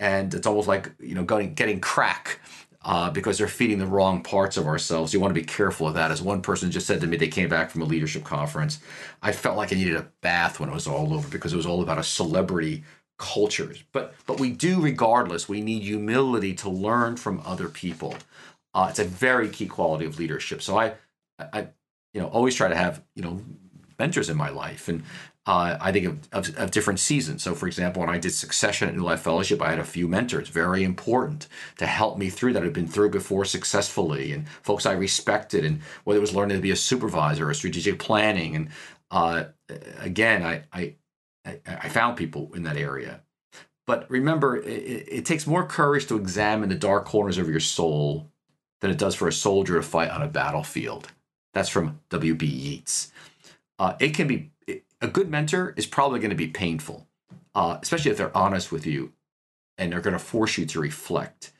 And 0.00 0.34
it's 0.34 0.46
almost 0.46 0.66
like, 0.66 0.90
you 0.98 1.14
know, 1.14 1.22
getting, 1.22 1.54
getting 1.54 1.80
crack 1.80 2.40
uh, 2.82 3.10
because 3.10 3.38
they're 3.38 3.48
feeding 3.48 3.78
the 3.78 3.86
wrong 3.86 4.22
parts 4.22 4.56
of 4.56 4.66
ourselves. 4.66 5.12
You 5.12 5.20
want 5.20 5.34
to 5.34 5.40
be 5.40 5.46
careful 5.46 5.88
of 5.88 5.94
that. 5.94 6.10
As 6.10 6.22
one 6.22 6.40
person 6.42 6.70
just 6.70 6.86
said 6.86 7.00
to 7.00 7.06
me, 7.06 7.16
they 7.16 7.28
came 7.28 7.48
back 7.48 7.70
from 7.70 7.82
a 7.82 7.86
leadership 7.86 8.24
conference. 8.24 8.78
I 9.22 9.32
felt 9.32 9.56
like 9.56 9.72
I 9.72 9.76
needed 9.76 9.96
a 9.96 10.08
bath 10.22 10.60
when 10.60 10.70
it 10.70 10.74
was 10.74 10.86
all 10.86 11.12
over 11.12 11.28
because 11.28 11.52
it 11.52 11.56
was 11.56 11.66
all 11.66 11.82
about 11.82 11.98
a 11.98 12.02
celebrity 12.04 12.84
cultures. 13.18 13.84
But 13.92 14.14
but 14.26 14.40
we 14.40 14.50
do 14.50 14.80
regardless. 14.80 15.48
We 15.48 15.60
need 15.60 15.82
humility 15.82 16.54
to 16.54 16.70
learn 16.70 17.16
from 17.16 17.42
other 17.44 17.68
people. 17.68 18.16
Uh, 18.74 18.86
it's 18.90 18.98
a 18.98 19.04
very 19.04 19.48
key 19.48 19.66
quality 19.66 20.06
of 20.06 20.18
leadership. 20.18 20.62
So 20.62 20.78
I 20.78 20.94
I 21.38 21.68
you 22.14 22.20
know 22.20 22.28
always 22.28 22.54
try 22.54 22.68
to 22.68 22.76
have 22.76 23.02
you 23.14 23.22
know 23.22 23.42
mentors 23.98 24.30
in 24.30 24.36
my 24.36 24.48
life 24.50 24.88
and. 24.88 25.02
Uh, 25.46 25.78
I 25.80 25.90
think 25.90 26.06
of, 26.06 26.18
of, 26.32 26.56
of, 26.58 26.70
different 26.70 27.00
seasons. 27.00 27.42
So, 27.42 27.54
for 27.54 27.66
example, 27.66 28.00
when 28.00 28.10
I 28.10 28.18
did 28.18 28.32
Succession 28.32 28.88
at 28.88 28.94
New 28.94 29.02
Life 29.02 29.22
Fellowship, 29.22 29.62
I 29.62 29.70
had 29.70 29.78
a 29.78 29.84
few 29.84 30.06
mentors, 30.06 30.50
very 30.50 30.84
important 30.84 31.48
to 31.78 31.86
help 31.86 32.18
me 32.18 32.28
through 32.28 32.52
that. 32.52 32.62
I'd 32.62 32.74
been 32.74 32.86
through 32.86 33.10
before 33.10 33.46
successfully, 33.46 34.32
and 34.32 34.46
folks 34.62 34.84
I 34.84 34.92
respected, 34.92 35.64
and 35.64 35.80
whether 36.04 36.18
it 36.18 36.20
was 36.20 36.34
learning 36.34 36.58
to 36.58 36.62
be 36.62 36.72
a 36.72 36.76
supervisor 36.76 37.48
or 37.48 37.54
strategic 37.54 37.98
planning. 37.98 38.54
And 38.54 38.68
uh, 39.10 39.44
again, 39.98 40.44
I, 40.44 40.64
I 40.72 40.94
I, 41.66 41.88
found 41.88 42.16
people 42.16 42.50
in 42.54 42.64
that 42.64 42.76
area. 42.76 43.22
But 43.86 44.10
remember, 44.10 44.56
it, 44.56 45.08
it, 45.08 45.24
takes 45.24 45.46
more 45.46 45.66
courage 45.66 46.06
to 46.06 46.16
examine 46.16 46.68
the 46.68 46.74
dark 46.74 47.06
corners 47.06 47.38
of 47.38 47.48
your 47.48 47.60
soul 47.60 48.30
than 48.80 48.90
it 48.90 48.98
does 48.98 49.14
for 49.14 49.26
a 49.26 49.32
soldier 49.32 49.76
to 49.76 49.82
fight 49.82 50.10
on 50.10 50.22
a 50.22 50.28
battlefield. 50.28 51.08
That's 51.54 51.68
from 51.68 52.00
W.B. 52.10 52.46
Yeats. 52.46 53.10
Uh, 53.78 53.94
it 53.98 54.10
can 54.10 54.26
be 54.28 54.49
a 55.00 55.08
good 55.08 55.30
mentor 55.30 55.74
is 55.76 55.86
probably 55.86 56.20
going 56.20 56.30
to 56.30 56.36
be 56.36 56.48
painful, 56.48 57.06
uh, 57.54 57.78
especially 57.82 58.10
if 58.10 58.16
they're 58.16 58.36
honest 58.36 58.70
with 58.70 58.86
you 58.86 59.12
and 59.78 59.90
they're 59.90 60.00
going 60.00 60.12
to 60.12 60.18
force 60.18 60.58
you 60.58 60.66
to 60.66 60.80
reflect. 60.80 61.52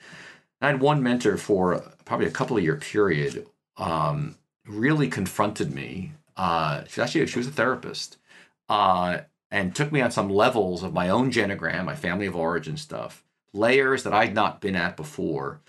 I 0.61 0.67
had 0.67 0.81
one 0.81 1.03
mentor 1.03 1.37
for 1.39 1.83
probably 2.05 2.27
a 2.27 2.31
couple 2.31 2.57
of 2.57 2.63
year 2.63 2.77
period. 2.77 3.47
Um, 3.79 4.37
really 4.67 5.09
confronted 5.09 5.75
me. 5.75 6.13
Uh, 6.37 6.85
she 6.85 7.01
actually 7.01 7.27
she 7.27 7.39
was 7.39 7.47
a 7.47 7.53
therapist, 7.53 8.19
uh, 8.69 9.19
and 9.51 9.75
took 9.75 9.91
me 9.91 10.01
on 10.01 10.11
some 10.11 10.29
levels 10.29 10.83
of 10.83 10.93
my 10.93 11.09
own 11.09 11.31
genogram, 11.31 11.87
my 11.87 11.97
family 11.97 12.27
of 12.27 12.37
origin 12.37 12.77
stuff, 12.77 13.25
layers 13.53 14.05
that 14.05 14.13
I'd 14.13 14.35
not 14.35 14.61
been 14.61 14.77
at 14.77 14.97
before, 14.97 15.61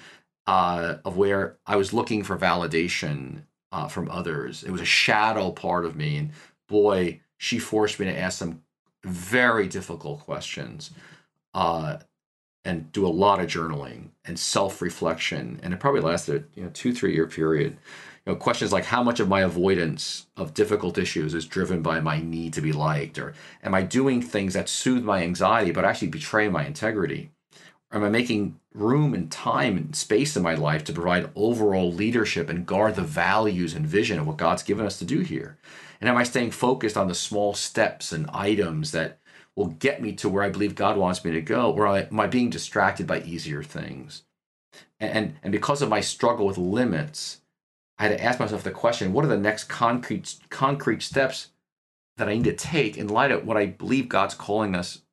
uh, 0.45 0.95
of 1.03 1.17
where 1.17 1.57
I 1.65 1.77
was 1.77 1.93
looking 1.93 2.23
for 2.23 2.38
validation 2.38 3.43
uh, 3.71 3.88
from 3.88 4.10
others. 4.10 4.63
It 4.63 4.71
was 4.71 4.81
a 4.81 4.86
shadow 4.86 5.51
part 5.51 5.86
of 5.86 5.95
me, 5.95 6.17
and 6.17 6.31
boy, 6.67 7.21
she 7.41 7.58
forced 7.58 7.99
me 7.99 8.06
to 8.06 8.15
ask 8.15 8.38
some 8.38 8.62
very 9.04 9.67
difficult 9.67 10.19
questions, 10.19 10.91
uh, 11.56 11.97
and 12.63 12.91
do 12.91 13.08
a 13.08 13.10
lot 13.10 13.39
of 13.39 13.47
journaling 13.47 14.10
and 14.23 14.38
self 14.38 14.80
reflection, 14.80 15.60
and 15.63 15.73
it 15.73 15.80
probably 15.80 16.01
lasted 16.01 16.45
you 16.54 16.63
know 16.63 16.69
two 16.71 16.93
three 16.93 17.15
year 17.15 17.25
period 17.25 17.77
you 18.27 18.34
know, 18.34 18.36
questions 18.36 18.71
like 18.71 18.86
how 18.86 19.01
much 19.01 19.19
of 19.19 19.27
my 19.27 19.41
avoidance 19.41 20.27
of 20.38 20.54
difficult 20.54 20.99
issues 20.99 21.34
is 21.34 21.47
driven 21.47 21.82
by 21.82 21.99
my 21.99 22.21
need 22.21 22.54
to 22.54 22.62
be 22.62 22.71
liked, 22.71 23.17
or 23.17 23.34
am 23.63 23.73
I 23.73 23.82
doing 23.82 24.21
things 24.21 24.54
that 24.54 24.69
soothe 24.69 25.04
my 25.04 25.23
anxiety 25.23 25.71
but 25.71 25.84
actually 25.84 26.10
betray 26.10 26.47
my 26.47 26.63
integrity? 26.63 27.32
Or 27.91 27.97
am 27.97 28.04
I 28.04 28.10
making 28.10 28.60
room 28.71 29.15
and 29.15 29.32
time 29.32 29.77
and 29.77 29.95
space 29.95 30.38
in 30.38 30.43
my 30.43 30.54
life 30.54 30.84
to 30.84 30.93
provide 30.93 31.32
overall 31.36 31.91
leadership 31.91 32.49
and 32.49 32.67
guard 32.67 32.95
the 32.95 33.01
values 33.01 33.73
and 33.73 33.88
vision 33.88 34.19
of 34.19 34.27
what 34.27 34.38
God's 34.38 34.62
given 34.62 34.86
us 34.86 34.99
to 34.99 35.06
do 35.06 35.21
here? 35.21 35.58
And 36.01 36.09
am 36.09 36.17
I 36.17 36.23
staying 36.23 36.51
focused 36.51 36.97
on 36.97 37.07
the 37.07 37.15
small 37.15 37.53
steps 37.53 38.11
and 38.11 38.29
items 38.31 38.91
that 38.91 39.19
will 39.55 39.67
get 39.67 40.01
me 40.01 40.13
to 40.13 40.27
where 40.27 40.43
I 40.43 40.49
believe 40.49 40.73
God 40.73 40.97
wants 40.97 41.23
me 41.23 41.31
to 41.31 41.41
go? 41.41 41.71
Or 41.71 41.87
am 41.87 42.19
I 42.19 42.25
being 42.25 42.49
distracted 42.49 43.05
by 43.05 43.21
easier 43.21 43.61
things? 43.61 44.23
And, 44.99 45.35
and 45.43 45.51
because 45.51 45.81
of 45.81 45.89
my 45.89 46.01
struggle 46.01 46.47
with 46.47 46.57
limits, 46.57 47.41
I 47.99 48.03
had 48.07 48.17
to 48.17 48.23
ask 48.23 48.39
myself 48.39 48.63
the 48.63 48.71
question: 48.71 49.13
What 49.13 49.25
are 49.25 49.29
the 49.29 49.37
next 49.37 49.65
concrete 49.65 50.35
concrete 50.49 51.03
steps 51.03 51.49
that 52.17 52.27
I 52.27 52.33
need 52.33 52.45
to 52.45 52.53
take 52.53 52.97
in 52.97 53.07
light 53.07 53.31
of 53.31 53.45
what 53.45 53.57
I 53.57 53.67
believe 53.67 54.09
God's 54.09 54.33
calling 54.33 54.73
us, 54.73 55.03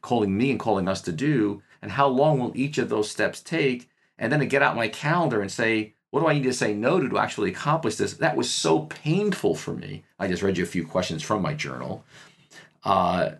calling 0.00 0.36
me, 0.36 0.50
and 0.50 0.58
calling 0.58 0.88
us 0.88 1.00
to 1.02 1.12
do? 1.12 1.62
And 1.80 1.92
how 1.92 2.08
long 2.08 2.40
will 2.40 2.52
each 2.56 2.78
of 2.78 2.88
those 2.88 3.10
steps 3.10 3.40
take? 3.40 3.88
And 4.18 4.32
then 4.32 4.40
to 4.40 4.46
get 4.46 4.62
out 4.62 4.76
my 4.76 4.88
calendar 4.88 5.40
and 5.40 5.50
say, 5.50 5.94
what 6.12 6.20
do 6.20 6.28
I 6.28 6.34
need 6.34 6.44
to 6.44 6.52
say 6.52 6.74
no 6.74 7.00
to 7.00 7.08
to 7.08 7.18
actually 7.18 7.50
accomplish 7.50 7.96
this? 7.96 8.14
That 8.14 8.36
was 8.36 8.52
so 8.52 8.80
painful 8.80 9.56
for 9.56 9.72
me. 9.72 10.04
I 10.18 10.28
just 10.28 10.42
read 10.42 10.58
you 10.58 10.64
a 10.64 10.66
few 10.66 10.86
questions 10.86 11.22
from 11.22 11.42
my 11.42 11.54
journal. 11.54 12.04
Uh, 12.84 13.30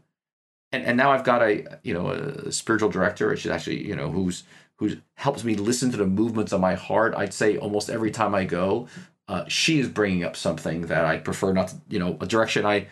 and, 0.73 0.85
and 0.85 0.97
now 0.97 1.13
I've 1.13 1.23
got 1.23 1.43
a 1.43 1.79
you 1.85 1.93
know 1.93 2.09
a 2.09 2.51
spiritual 2.51 2.89
director. 2.89 3.37
She's 3.37 3.53
actually 3.53 3.87
you 3.87 3.95
know 3.95 4.11
who's 4.11 4.45
who 4.77 4.97
helps 5.15 5.45
me 5.45 5.55
listen 5.55 5.91
to 5.91 5.99
the 5.99 6.07
movements 6.07 6.51
of 6.51 6.61
my 6.61 6.75
heart. 6.75 7.15
I'd 7.15 7.35
say 7.35 7.59
almost 7.59 7.91
every 7.91 8.11
time 8.11 8.35
I 8.35 8.45
go, 8.45 8.89
uh, 9.29 9.45
she 9.47 9.79
is 9.79 9.89
bringing 9.89 10.25
up 10.25 10.35
something 10.35 10.83
that 10.87 11.05
I 11.05 11.19
prefer 11.19 11.53
not 11.53 11.69
to, 11.69 11.77
you 11.89 11.99
know, 11.99 12.17
a 12.21 12.27
direction 12.27 12.67
I, 12.67 12.89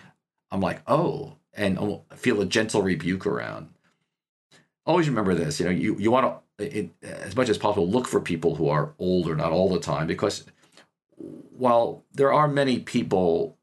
I'm 0.51 0.61
like, 0.61 0.83
oh, 0.87 1.37
and 1.55 2.01
feel 2.15 2.41
a 2.41 2.47
gentle 2.47 2.83
rebuke 2.83 3.27
around. 3.27 3.71
Always 4.87 5.09
remember 5.09 5.35
this, 5.35 5.59
you 5.59 5.67
know, 5.67 5.73
you, 5.73 5.97
you 5.99 6.11
want 6.11 6.27
to, 6.27 6.39
as 7.03 7.35
much 7.37 7.49
as 7.49 7.59
possible, 7.59 7.89
look 7.89 8.07
for 8.07 8.21
people 8.21 8.55
who 8.57 8.69
are 8.69 8.93
older, 8.99 9.35
not 9.35 9.53
all 9.53 9.69
the 9.69 9.81
time, 9.81 10.07
because 10.07 10.45
while 11.17 12.05
there 12.13 12.33
are 12.33 12.49
many 12.49 12.79
people 12.81 13.57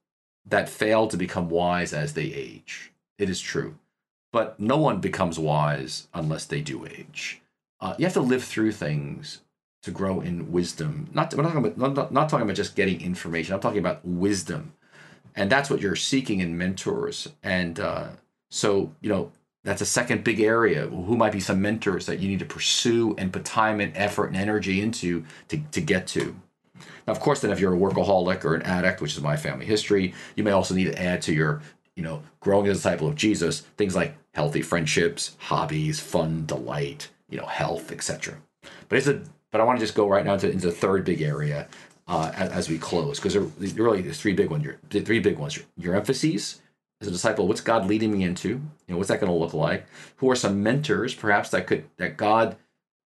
that 0.46 0.70
fail 0.70 1.08
to 1.08 1.18
become 1.18 1.50
wise 1.50 1.94
as 1.94 2.14
they 2.14 2.26
age, 2.34 2.92
it 3.18 3.30
is 3.30 3.42
true. 3.42 3.76
but 4.32 4.60
no 4.60 4.78
one 4.78 5.00
becomes 5.00 5.40
wise 5.40 6.08
unless 6.14 6.46
they 6.46 6.62
do 6.62 6.86
age. 6.86 7.42
Uh, 7.80 7.96
you 7.98 8.06
have 8.06 8.14
to 8.14 8.22
live 8.22 8.44
through 8.44 8.72
things 8.72 9.42
to 9.84 9.92
grow 9.92 10.22
in 10.22 10.52
wisdom. 10.52 11.10
Not, 11.14 11.34
we're 11.34 11.44
not 11.44 11.54
talking 11.54 11.66
about 11.72 11.96
not, 11.96 12.12
not 12.12 12.30
talking 12.30 12.44
about 12.44 12.56
just 12.56 12.76
getting 12.76 13.02
information. 13.02 13.54
I'm 13.54 13.60
talking 13.60 13.80
about 13.80 14.06
wisdom, 14.06 14.74
and 15.36 15.50
that's 15.50 15.70
what 15.70 15.82
you're 15.82 15.96
seeking 15.96 16.40
in 16.40 16.58
mentors. 16.58 17.30
And 17.44 17.80
uh, 17.80 18.08
so, 18.50 18.92
you 19.02 19.10
know, 19.10 19.32
that's 19.68 19.82
a 19.82 19.86
second 19.86 20.24
big 20.24 20.40
area. 20.40 20.88
Who 20.88 21.18
might 21.18 21.34
be 21.34 21.42
some 21.42 21.62
mentors 21.62 22.06
that 22.06 22.20
you 22.20 22.30
need 22.30 22.40
to 22.40 22.46
pursue 22.46 23.14
and 23.18 23.34
put 23.34 23.44
time 23.44 23.82
and 23.82 23.96
effort 23.98 24.28
and 24.28 24.38
energy 24.38 24.80
into 24.80 25.26
to, 25.50 25.62
to 25.74 25.82
get 25.82 26.08
to? 26.08 26.34
Now, 27.06 27.12
of 27.12 27.20
course, 27.20 27.42
then 27.42 27.52
if 27.52 27.60
you're 27.60 27.74
a 27.74 27.78
workaholic 27.78 28.46
or 28.46 28.56
an 28.56 28.62
addict, 28.62 29.02
which 29.02 29.18
is 29.18 29.22
my 29.22 29.36
family 29.36 29.66
history, 29.66 30.14
you 30.38 30.44
may 30.46 30.52
also 30.52 30.74
need 30.74 30.86
to 30.86 31.02
add 31.02 31.22
to 31.24 31.34
your, 31.34 31.62
you 31.96 32.04
know, 32.04 32.24
growing 32.40 32.68
as 32.68 32.72
a 32.72 32.74
disciple 32.76 33.10
of 33.10 33.16
Jesus, 33.16 33.60
things 33.76 33.94
like 33.94 34.16
healthy 34.34 34.62
friendships, 34.62 35.36
hobbies, 35.38 36.00
fun, 36.00 36.46
delight, 36.46 37.10
you 37.30 37.38
know, 37.38 37.46
health, 37.46 37.92
etc. 37.92 38.38
But 38.88 39.00
it's 39.00 39.08
a 39.08 39.22
but 39.52 39.60
I 39.60 39.66
want 39.66 39.80
to 39.80 39.84
just 39.86 39.96
go 39.96 40.08
right 40.08 40.26
now 40.26 40.36
into, 40.36 40.50
into 40.50 40.68
the 40.68 40.74
third 40.74 41.04
big 41.04 41.22
area 41.22 41.68
uh, 42.08 42.32
as, 42.36 42.52
as, 42.52 42.70
we 42.70 42.78
close 42.78 43.18
because 43.20 43.34
there 43.34 43.42
really 43.42 44.02
there's 44.02 44.20
three 44.20 44.34
big 44.34 44.50
ones. 44.50 44.64
Your 44.64 44.78
three 44.90 45.20
big 45.20 45.38
ones. 45.38 45.58
Your, 45.58 45.66
your 45.78 45.96
emphases 45.96 46.62
as 47.02 47.08
a 47.08 47.12
disciple. 47.12 47.48
What's 47.48 47.62
God 47.62 47.86
leading 47.86 48.12
me 48.12 48.24
into? 48.24 48.50
You 48.50 48.62
know, 48.90 48.98
what's 48.98 49.10
that 49.10 49.20
going 49.20 49.32
to 49.32 49.38
look 49.38 49.54
like? 49.54 49.86
Who 50.18 50.30
are 50.32 50.36
some 50.36 50.64
mentors, 50.64 51.14
perhaps 51.14 51.50
that 51.50 51.68
could 51.68 51.86
that 51.98 52.18
God 52.18 52.58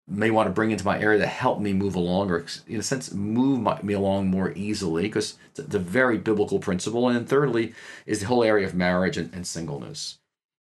may 0.07 0.31
want 0.31 0.47
to 0.47 0.53
bring 0.53 0.71
into 0.71 0.85
my 0.85 0.99
area 0.99 1.19
to 1.19 1.27
help 1.27 1.59
me 1.59 1.71
move 1.71 1.95
along, 1.95 2.31
or 2.31 2.45
in 2.67 2.79
a 2.79 2.83
sense, 2.83 3.13
move 3.13 3.59
my, 3.59 3.79
me 3.81 3.93
along 3.93 4.27
more 4.27 4.51
easily, 4.55 5.03
because 5.03 5.37
it's, 5.51 5.59
it's, 5.59 5.75
a 5.75 5.79
very 5.79 6.17
biblical 6.17 6.59
principle. 6.59 7.07
And 7.07 7.15
then 7.15 7.25
thirdly, 7.25 7.73
is 8.05 8.21
the 8.21 8.25
whole 8.25 8.43
area 8.43 8.65
of 8.65 8.73
marriage 8.73 9.17
and, 9.17 9.33
and 9.33 9.45
singleness. 9.45 10.17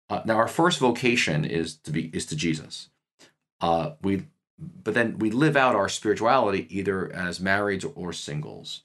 Uh, 0.09 0.21
now, 0.25 0.35
our 0.35 0.47
first 0.47 0.79
vocation 0.79 1.45
is 1.45 1.77
to 1.77 1.91
be 1.91 2.09
is 2.13 2.25
to 2.27 2.35
Jesus. 2.35 2.89
Uh, 3.61 3.91
we, 4.01 4.25
but 4.57 4.93
then 4.93 5.17
we 5.19 5.31
live 5.31 5.55
out 5.55 5.75
our 5.75 5.89
spirituality 5.89 6.67
either 6.69 7.11
as 7.13 7.39
marrieds 7.39 7.89
or 7.95 8.11
singles, 8.11 8.83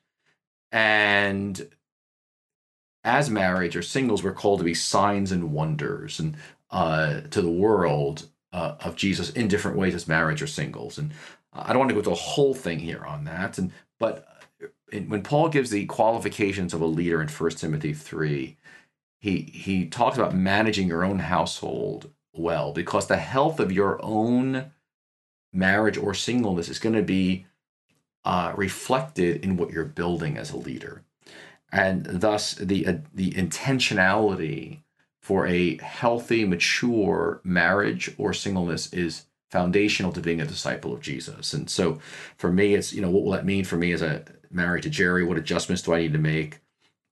and 0.70 1.68
as 3.04 3.28
marriage 3.28 3.76
or 3.76 3.82
singles, 3.82 4.22
we're 4.22 4.32
called 4.32 4.60
to 4.60 4.64
be 4.64 4.74
signs 4.74 5.30
and 5.30 5.52
wonders 5.52 6.18
and 6.18 6.36
uh, 6.70 7.20
to 7.30 7.42
the 7.42 7.50
world 7.50 8.28
uh, 8.52 8.76
of 8.80 8.96
Jesus 8.96 9.30
in 9.30 9.48
different 9.48 9.76
ways 9.76 9.94
as 9.94 10.08
marriage 10.08 10.42
or 10.42 10.46
singles. 10.46 10.98
And 10.98 11.12
I 11.52 11.68
don't 11.68 11.80
want 11.80 11.90
to 11.90 11.94
go 11.94 12.02
through 12.02 12.12
the 12.12 12.20
whole 12.20 12.54
thing 12.54 12.78
here 12.78 13.04
on 13.04 13.24
that. 13.24 13.58
And 13.58 13.72
but 13.98 14.26
when 14.90 15.22
Paul 15.22 15.48
gives 15.48 15.70
the 15.70 15.86
qualifications 15.86 16.72
of 16.72 16.80
a 16.80 16.86
leader 16.86 17.20
in 17.20 17.28
1 17.28 17.50
Timothy 17.50 17.92
3, 17.92 18.56
he 19.20 19.40
he 19.40 19.86
talks 19.86 20.16
about 20.16 20.34
managing 20.34 20.88
your 20.88 21.04
own 21.04 21.18
household 21.18 22.10
well 22.32 22.72
because 22.72 23.06
the 23.06 23.16
health 23.16 23.60
of 23.60 23.72
your 23.72 24.02
own 24.02 24.72
marriage 25.52 25.96
or 25.96 26.14
singleness 26.14 26.68
is 26.68 26.78
going 26.78 26.94
to 26.94 27.02
be 27.02 27.46
uh, 28.24 28.52
reflected 28.56 29.44
in 29.44 29.56
what 29.56 29.70
you're 29.70 29.84
building 29.84 30.36
as 30.36 30.50
a 30.50 30.56
leader 30.56 31.04
and 31.74 32.06
thus 32.06 32.54
the 32.54 32.86
uh, 32.86 32.94
the 33.12 33.32
intentionality 33.32 34.78
for 35.20 35.46
a 35.46 35.76
healthy, 35.78 36.44
mature 36.44 37.40
marriage 37.42 38.14
or 38.16 38.32
singleness 38.32 38.92
is 38.92 39.26
foundational 39.50 40.12
to 40.12 40.20
being 40.20 40.40
a 40.40 40.46
disciple 40.46 40.92
of 40.92 41.00
Jesus. 41.00 41.54
And 41.54 41.70
so 41.70 41.98
for 42.36 42.52
me, 42.52 42.74
it's, 42.74 42.92
you 42.92 43.00
know, 43.00 43.10
what 43.10 43.24
will 43.24 43.32
that 43.32 43.46
mean 43.46 43.64
for 43.64 43.76
me 43.76 43.92
as 43.92 44.02
a 44.02 44.24
married 44.50 44.82
to 44.82 44.90
Geri? 44.90 45.24
What 45.24 45.38
adjustments 45.38 45.82
do 45.82 45.94
I 45.94 46.00
need 46.00 46.12
to 46.12 46.18
make? 46.18 46.60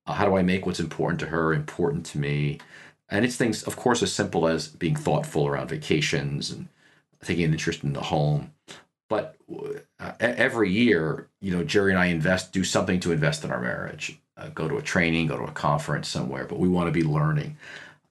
Uh, 0.07 0.13
how 0.13 0.27
do 0.27 0.37
I 0.37 0.43
make 0.43 0.67
what's 0.67 0.81
important 0.81 1.21
to 1.21 1.27
her 1.27 1.55
important 1.55 2.05
to 2.07 2.19
me? 2.19 2.59
And 3.09 3.25
it's 3.25 3.37
things, 3.37 3.63
of 3.63 3.77
course, 3.77 4.03
as 4.03 4.13
simple 4.13 4.47
as 4.47 4.69
being 4.69 4.97
thoughtful 4.97 5.47
around 5.47 5.71
vacations 5.71 6.51
and 6.51 6.69
taking 7.25 7.45
an 7.45 7.53
interest 7.53 7.83
in 7.83 7.95
the 7.95 8.03
home. 8.03 8.53
But 9.09 9.37
uh, 9.99 10.13
every 10.21 10.71
year, 10.71 11.29
you 11.41 11.51
know, 11.51 11.65
Geri 11.65 11.93
and 11.93 12.01
I 12.01 12.07
invest, 12.07 12.53
do 12.53 12.65
something 12.65 13.01
to 13.01 13.13
invest 13.13 13.45
in 13.45 13.51
our 13.51 13.61
marriage. 13.61 14.19
Uh, 14.37 14.49
go 14.49 14.67
to 14.67 14.79
a 14.79 14.83
training, 14.83 15.27
go 15.27 15.37
to 15.37 15.45
a 15.45 15.53
conference 15.53 16.09
somewhere, 16.09 16.47
but 16.47 16.59
we 16.59 16.69
want 16.69 16.87
to 16.87 16.93
be 16.93 17.07
learning. 17.07 17.57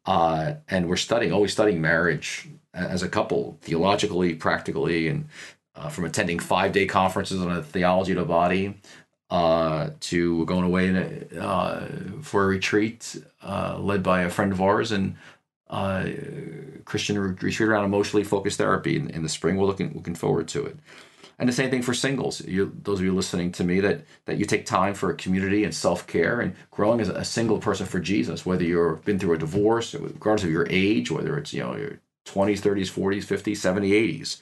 Uh, 0.05 0.53
and 0.67 0.87
we're 0.87 0.95
studying, 0.95 1.31
always 1.31 1.51
studying 1.51 1.81
marriage 1.81 2.47
as 2.73 3.03
a 3.03 3.09
couple, 3.09 3.57
theologically, 3.61 4.33
practically, 4.35 5.07
and 5.07 5.27
uh, 5.75 5.89
from 5.89 6.05
attending 6.05 6.39
five 6.39 6.71
day 6.71 6.85
conferences 6.85 7.41
on 7.41 7.51
a 7.51 7.63
theology 7.63 8.11
of 8.11 8.17
the 8.17 8.25
body 8.25 8.75
uh, 9.29 9.89
to 9.99 10.45
going 10.45 10.63
away 10.63 10.89
a, 10.89 11.41
uh, 11.41 11.87
for 12.21 12.43
a 12.43 12.47
retreat 12.47 13.15
uh, 13.43 13.77
led 13.79 14.03
by 14.03 14.21
a 14.21 14.29
friend 14.29 14.51
of 14.51 14.61
ours 14.61 14.91
and 14.91 15.15
Christian 16.85 17.17
retreat 17.17 17.61
around 17.61 17.85
emotionally 17.85 18.25
focused 18.25 18.57
therapy 18.57 18.97
in, 18.97 19.09
in 19.09 19.23
the 19.23 19.29
spring. 19.29 19.55
We're 19.55 19.67
looking 19.67 19.93
looking 19.95 20.15
forward 20.15 20.49
to 20.49 20.65
it. 20.65 20.77
And 21.41 21.49
the 21.49 21.53
same 21.53 21.71
thing 21.71 21.81
for 21.81 21.95
singles. 21.95 22.39
You, 22.45 22.71
those 22.83 22.99
of 22.99 23.05
you 23.05 23.15
listening 23.15 23.51
to 23.53 23.63
me, 23.63 23.79
that 23.79 24.05
that 24.25 24.37
you 24.37 24.45
take 24.45 24.63
time 24.63 24.93
for 24.93 25.11
community 25.13 25.63
and 25.63 25.73
self 25.73 26.05
care 26.05 26.39
and 26.39 26.53
growing 26.69 27.01
as 27.01 27.09
a 27.09 27.25
single 27.25 27.57
person 27.57 27.87
for 27.87 27.99
Jesus. 27.99 28.45
Whether 28.45 28.63
you've 28.63 29.03
been 29.05 29.17
through 29.17 29.33
a 29.33 29.39
divorce, 29.39 29.95
regardless 29.95 30.43
of 30.43 30.51
your 30.51 30.67
age, 30.69 31.09
whether 31.09 31.39
it's 31.39 31.51
you 31.51 31.61
know 31.61 31.75
your 31.75 31.99
20s, 32.27 32.59
30s, 32.59 32.91
40s, 32.91 33.25
50s, 33.25 33.57
70s, 33.57 34.19
80s. 34.19 34.41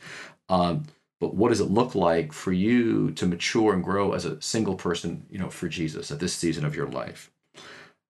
Um, 0.50 0.88
but 1.22 1.36
what 1.36 1.50
does 1.50 1.62
it 1.62 1.72
look 1.72 1.96
like 1.96 2.34
for 2.34 2.52
you 2.52 3.12
to 3.12 3.26
mature 3.26 3.74
and 3.74 3.82
grow 3.82 4.12
as 4.12 4.26
a 4.26 4.42
single 4.42 4.76
person, 4.76 5.26
you 5.30 5.40
know, 5.40 5.50
for 5.50 5.70
Jesus 5.70 6.12
at 6.12 6.20
this 6.20 6.36
season 6.36 6.66
of 6.66 6.76
your 6.76 6.88
life? 6.88 7.32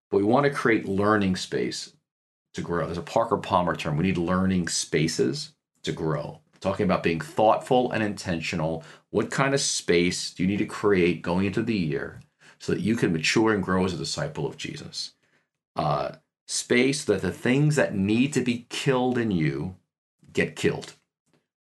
But 0.09 0.17
we 0.17 0.23
want 0.23 0.45
to 0.45 0.49
create 0.49 0.87
learning 0.87 1.35
space 1.35 1.93
to 2.55 2.61
grow. 2.61 2.87
There's 2.87 2.97
a 2.97 3.03
Parker 3.03 3.37
Palmer 3.37 3.75
term. 3.75 3.97
We 3.97 4.05
need 4.05 4.17
learning 4.17 4.67
spaces 4.69 5.53
to 5.83 5.91
grow 5.91 6.39
talking 6.59 6.83
about 6.83 7.03
being 7.03 7.21
thoughtful 7.21 7.91
and 7.91 8.03
intentional. 8.03 8.83
What 9.09 9.31
kind 9.31 9.53
of 9.53 9.61
space 9.61 10.31
do 10.31 10.43
you 10.43 10.47
need 10.47 10.57
to 10.57 10.65
create 10.65 11.21
going 11.21 11.45
into 11.45 11.63
the 11.63 11.75
year 11.75 12.21
so 12.59 12.73
that 12.73 12.81
you 12.81 12.95
can 12.95 13.13
mature 13.13 13.53
and 13.53 13.63
grow 13.63 13.85
as 13.85 13.93
a 13.93 13.97
disciple 13.97 14.45
of 14.45 14.57
Jesus? 14.57 15.13
Uh, 15.75 16.13
space 16.47 17.03
that 17.05 17.21
the 17.21 17.31
things 17.31 17.75
that 17.75 17.95
need 17.95 18.33
to 18.33 18.41
be 18.41 18.65
killed 18.69 19.17
in 19.17 19.31
you 19.31 19.75
get 20.33 20.55
killed 20.55 20.93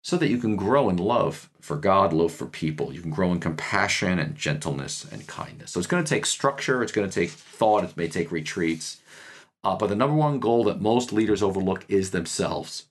so 0.02 0.16
that 0.16 0.28
you 0.28 0.38
can 0.38 0.56
grow 0.56 0.88
in 0.88 0.96
love 0.96 1.50
for 1.60 1.76
God, 1.76 2.12
love 2.12 2.32
for 2.32 2.46
people. 2.46 2.92
You 2.92 3.02
can 3.02 3.10
grow 3.10 3.32
in 3.32 3.40
compassion 3.40 4.18
and 4.18 4.34
gentleness 4.34 5.04
and 5.10 5.26
kindness. 5.26 5.72
So 5.72 5.78
it's 5.78 5.86
going 5.86 6.02
to 6.02 6.08
take 6.08 6.24
structure, 6.24 6.82
it's 6.82 6.92
going 6.92 7.08
to 7.08 7.14
take 7.14 7.30
thought, 7.30 7.84
it 7.84 7.96
may 7.96 8.08
take 8.08 8.32
retreats. 8.32 9.00
Uh, 9.62 9.76
but 9.76 9.88
the 9.88 9.96
number 9.96 10.16
one 10.16 10.38
goal 10.40 10.64
that 10.64 10.80
most 10.80 11.12
leaders 11.12 11.42
overlook 11.42 11.84
is 11.88 12.12
themselves. 12.12 12.86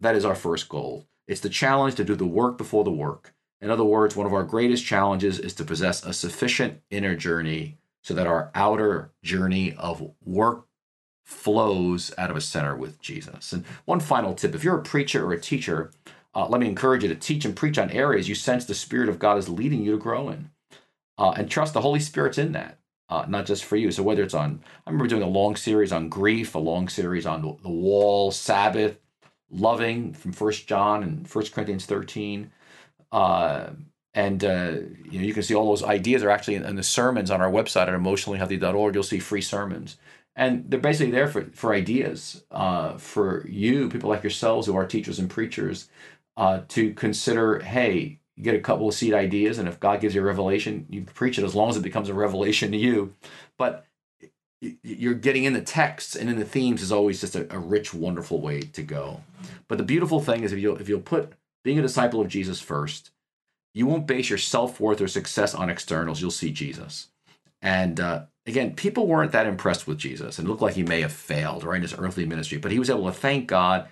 That 0.00 0.16
is 0.16 0.24
our 0.24 0.34
first 0.34 0.68
goal. 0.68 1.06
It's 1.28 1.42
the 1.42 1.50
challenge 1.50 1.94
to 1.96 2.04
do 2.04 2.16
the 2.16 2.26
work 2.26 2.58
before 2.58 2.82
the 2.82 2.90
work. 2.90 3.34
In 3.60 3.70
other 3.70 3.84
words, 3.84 4.16
one 4.16 4.26
of 4.26 4.32
our 4.32 4.44
greatest 4.44 4.84
challenges 4.84 5.38
is 5.38 5.52
to 5.54 5.64
possess 5.64 6.04
a 6.04 6.12
sufficient 6.12 6.80
inner 6.90 7.14
journey 7.14 7.76
so 8.02 8.14
that 8.14 8.26
our 8.26 8.50
outer 8.54 9.12
journey 9.22 9.74
of 9.74 10.10
work 10.24 10.66
flows 11.26 12.12
out 12.16 12.30
of 12.30 12.36
a 12.36 12.40
center 12.40 12.74
with 12.74 13.00
Jesus. 13.00 13.52
And 13.52 13.66
one 13.84 14.00
final 14.00 14.32
tip 14.32 14.54
if 14.54 14.64
you're 14.64 14.78
a 14.78 14.82
preacher 14.82 15.26
or 15.26 15.34
a 15.34 15.40
teacher, 15.40 15.90
uh, 16.34 16.48
let 16.48 16.60
me 16.60 16.68
encourage 16.68 17.02
you 17.02 17.08
to 17.10 17.14
teach 17.14 17.44
and 17.44 17.54
preach 17.54 17.76
on 17.76 17.90
areas 17.90 18.28
you 18.28 18.34
sense 18.34 18.64
the 18.64 18.74
Spirit 18.74 19.10
of 19.10 19.18
God 19.18 19.36
is 19.36 19.48
leading 19.48 19.82
you 19.82 19.92
to 19.92 19.98
grow 19.98 20.30
in. 20.30 20.50
Uh, 21.18 21.34
and 21.36 21.50
trust 21.50 21.74
the 21.74 21.80
Holy 21.80 22.00
Spirit's 22.00 22.38
in 22.38 22.52
that, 22.52 22.78
uh, 23.10 23.26
not 23.28 23.44
just 23.44 23.64
for 23.64 23.76
you. 23.76 23.90
So 23.90 24.04
whether 24.04 24.22
it's 24.22 24.34
on, 24.34 24.62
I 24.86 24.90
remember 24.90 25.08
doing 25.08 25.22
a 25.22 25.28
long 25.28 25.56
series 25.56 25.92
on 25.92 26.08
grief, 26.08 26.54
a 26.54 26.60
long 26.60 26.88
series 26.88 27.26
on 27.26 27.42
the, 27.42 27.56
the 27.62 27.68
wall, 27.68 28.30
Sabbath, 28.30 28.98
loving 29.50 30.12
from 30.12 30.32
First 30.32 30.66
John 30.66 31.02
and 31.02 31.28
First 31.28 31.52
Corinthians 31.52 31.86
13. 31.86 32.50
Uh, 33.12 33.70
and 34.14 34.44
uh, 34.44 34.72
you 35.10 35.20
know 35.20 35.26
you 35.26 35.34
can 35.34 35.42
see 35.42 35.54
all 35.54 35.68
those 35.68 35.84
ideas 35.84 36.22
are 36.22 36.30
actually 36.30 36.56
in, 36.56 36.64
in, 36.64 36.76
the 36.76 36.82
sermons 36.82 37.30
on 37.30 37.40
our 37.40 37.50
website 37.50 37.82
at 37.82 37.88
emotionallyhealthy.org. 37.88 38.94
You'll 38.94 39.04
see 39.04 39.18
free 39.18 39.42
sermons, 39.42 39.96
and 40.34 40.64
they're 40.68 40.80
basically 40.80 41.12
there 41.12 41.28
for 41.28 41.44
for 41.52 41.72
ideas 41.74 42.42
uh, 42.50 42.96
for 42.96 43.46
you, 43.46 43.88
people 43.88 44.10
like 44.10 44.22
yourselves 44.22 44.66
who 44.66 44.76
are 44.76 44.86
teachers 44.86 45.18
and 45.18 45.30
preachers, 45.30 45.88
uh, 46.36 46.62
to 46.68 46.92
consider. 46.94 47.60
Hey, 47.60 48.18
get 48.40 48.54
a 48.54 48.60
couple 48.60 48.88
of 48.88 48.94
seed 48.94 49.14
ideas, 49.14 49.58
and 49.58 49.68
if 49.68 49.78
God 49.78 50.00
gives 50.00 50.14
you 50.14 50.22
a 50.22 50.24
revelation, 50.24 50.86
you 50.88 51.02
preach 51.02 51.38
it 51.38 51.44
as 51.44 51.54
long 51.54 51.70
as 51.70 51.76
it 51.76 51.82
becomes 51.82 52.08
a 52.08 52.14
revelation 52.14 52.72
to 52.72 52.78
you. 52.78 53.14
But 53.56 53.86
you're 54.60 55.14
getting 55.14 55.44
in 55.44 55.52
the 55.52 55.60
texts 55.60 56.16
and 56.16 56.28
in 56.28 56.38
the 56.38 56.44
themes 56.44 56.82
is 56.82 56.90
always 56.90 57.20
just 57.20 57.36
a, 57.36 57.54
a, 57.54 57.58
rich, 57.58 57.94
wonderful 57.94 58.40
way 58.40 58.60
to 58.60 58.82
go. 58.82 59.20
But 59.68 59.78
the 59.78 59.84
beautiful 59.84 60.20
thing 60.20 60.42
is 60.42 60.52
if 60.52 60.58
you'll 60.58 60.78
if 60.78 60.88
you'll 60.88 61.00
put 61.00 61.34
being 61.64 61.78
a 61.78 61.82
disciple 61.82 62.20
of 62.20 62.28
Jesus 62.28 62.60
first, 62.60 63.10
you 63.74 63.86
won't 63.86 64.06
base 64.06 64.28
your 64.28 64.38
self 64.38 64.80
worth 64.80 65.00
or 65.00 65.08
success 65.08 65.54
on 65.54 65.70
externals. 65.70 66.20
You'll 66.20 66.30
see 66.30 66.50
Jesus. 66.50 67.08
And 67.62 68.00
uh, 68.00 68.22
again, 68.46 68.74
people 68.74 69.06
weren't 69.06 69.32
that 69.32 69.46
impressed 69.46 69.86
with 69.86 69.98
Jesus, 69.98 70.38
and 70.38 70.46
it 70.46 70.50
looked 70.50 70.62
like 70.62 70.74
he 70.74 70.82
may 70.82 71.00
have 71.00 71.12
failed 71.12 71.64
right 71.64 71.76
in 71.76 71.82
his 71.82 71.94
earthly 71.96 72.26
ministry. 72.26 72.58
But 72.58 72.72
he 72.72 72.78
was 72.78 72.90
able 72.90 73.06
to 73.06 73.12
thank 73.12 73.46
God, 73.46 73.88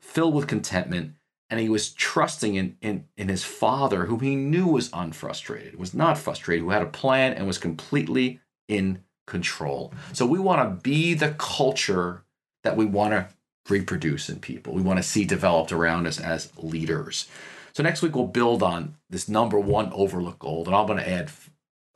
filled 0.00 0.34
with 0.34 0.46
contentment, 0.46 1.14
and 1.50 1.60
he 1.60 1.68
was 1.68 1.90
trusting 1.92 2.54
in 2.54 2.76
in, 2.80 3.04
in 3.16 3.28
his 3.28 3.44
Father, 3.44 4.06
whom 4.06 4.20
he 4.20 4.36
knew 4.36 4.66
was 4.66 4.92
unfrustrated, 4.92 5.78
was 5.78 5.92
not 5.92 6.16
frustrated, 6.16 6.64
who 6.64 6.70
had 6.70 6.82
a 6.82 6.86
plan 6.86 7.34
and 7.34 7.46
was 7.46 7.58
completely 7.58 8.40
in 8.68 9.02
control. 9.28 9.92
So 10.12 10.26
we 10.26 10.38
want 10.38 10.62
to 10.62 10.82
be 10.82 11.14
the 11.14 11.34
culture 11.38 12.24
that 12.64 12.76
we 12.76 12.84
want 12.84 13.12
to 13.12 13.28
reproduce 13.68 14.28
in 14.28 14.40
people. 14.40 14.72
We 14.72 14.82
want 14.82 14.98
to 14.98 15.02
see 15.02 15.24
developed 15.24 15.70
around 15.70 16.06
us 16.06 16.18
as 16.18 16.50
leaders. 16.56 17.28
So 17.72 17.82
next 17.82 18.02
week 18.02 18.16
we'll 18.16 18.26
build 18.26 18.62
on 18.62 18.94
this 19.10 19.28
number 19.28 19.58
one 19.58 19.92
overlooked 19.92 20.40
goal, 20.40 20.64
and 20.66 20.74
I'm 20.74 20.86
going 20.86 20.98
to 20.98 21.08
add 21.08 21.30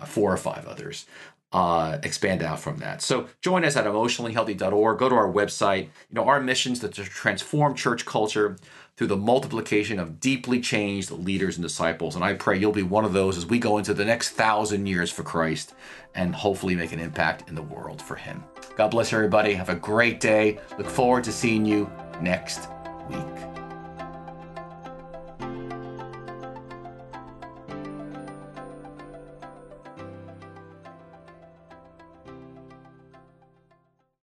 four 0.04 0.32
or 0.32 0.36
five 0.36 0.66
others. 0.66 1.06
Uh, 1.52 1.98
expand 2.02 2.42
out 2.42 2.58
from 2.58 2.78
that. 2.78 3.02
So 3.02 3.28
join 3.42 3.62
us 3.62 3.76
at 3.76 3.84
emotionallyhealthy.org. 3.84 4.98
Go 4.98 5.08
to 5.10 5.14
our 5.14 5.30
website. 5.30 5.82
You 6.08 6.14
know 6.14 6.24
our 6.24 6.40
mission 6.40 6.72
is 6.72 6.78
to 6.80 6.88
transform 6.88 7.74
church 7.74 8.06
culture 8.06 8.56
through 8.96 9.06
the 9.06 9.16
multiplication 9.16 9.98
of 9.98 10.20
deeply 10.20 10.60
changed 10.60 11.10
leaders 11.10 11.56
and 11.56 11.62
disciples. 11.62 12.14
And 12.14 12.24
I 12.24 12.34
pray 12.34 12.58
you'll 12.58 12.72
be 12.72 12.82
one 12.82 13.04
of 13.04 13.12
those 13.12 13.36
as 13.36 13.46
we 13.46 13.58
go 13.58 13.78
into 13.78 13.94
the 13.94 14.04
next 14.04 14.30
thousand 14.30 14.86
years 14.86 15.10
for 15.10 15.22
Christ 15.22 15.74
and 16.14 16.34
hopefully 16.34 16.74
make 16.74 16.92
an 16.92 17.00
impact 17.00 17.48
in 17.48 17.54
the 17.54 17.62
world 17.62 18.02
for 18.02 18.16
Him. 18.16 18.44
God 18.76 18.90
bless 18.90 19.12
everybody. 19.12 19.54
Have 19.54 19.70
a 19.70 19.74
great 19.74 20.20
day. 20.20 20.58
Look 20.78 20.88
forward 20.88 21.24
to 21.24 21.32
seeing 21.32 21.64
you 21.64 21.90
next 22.20 22.68
week. 23.08 23.51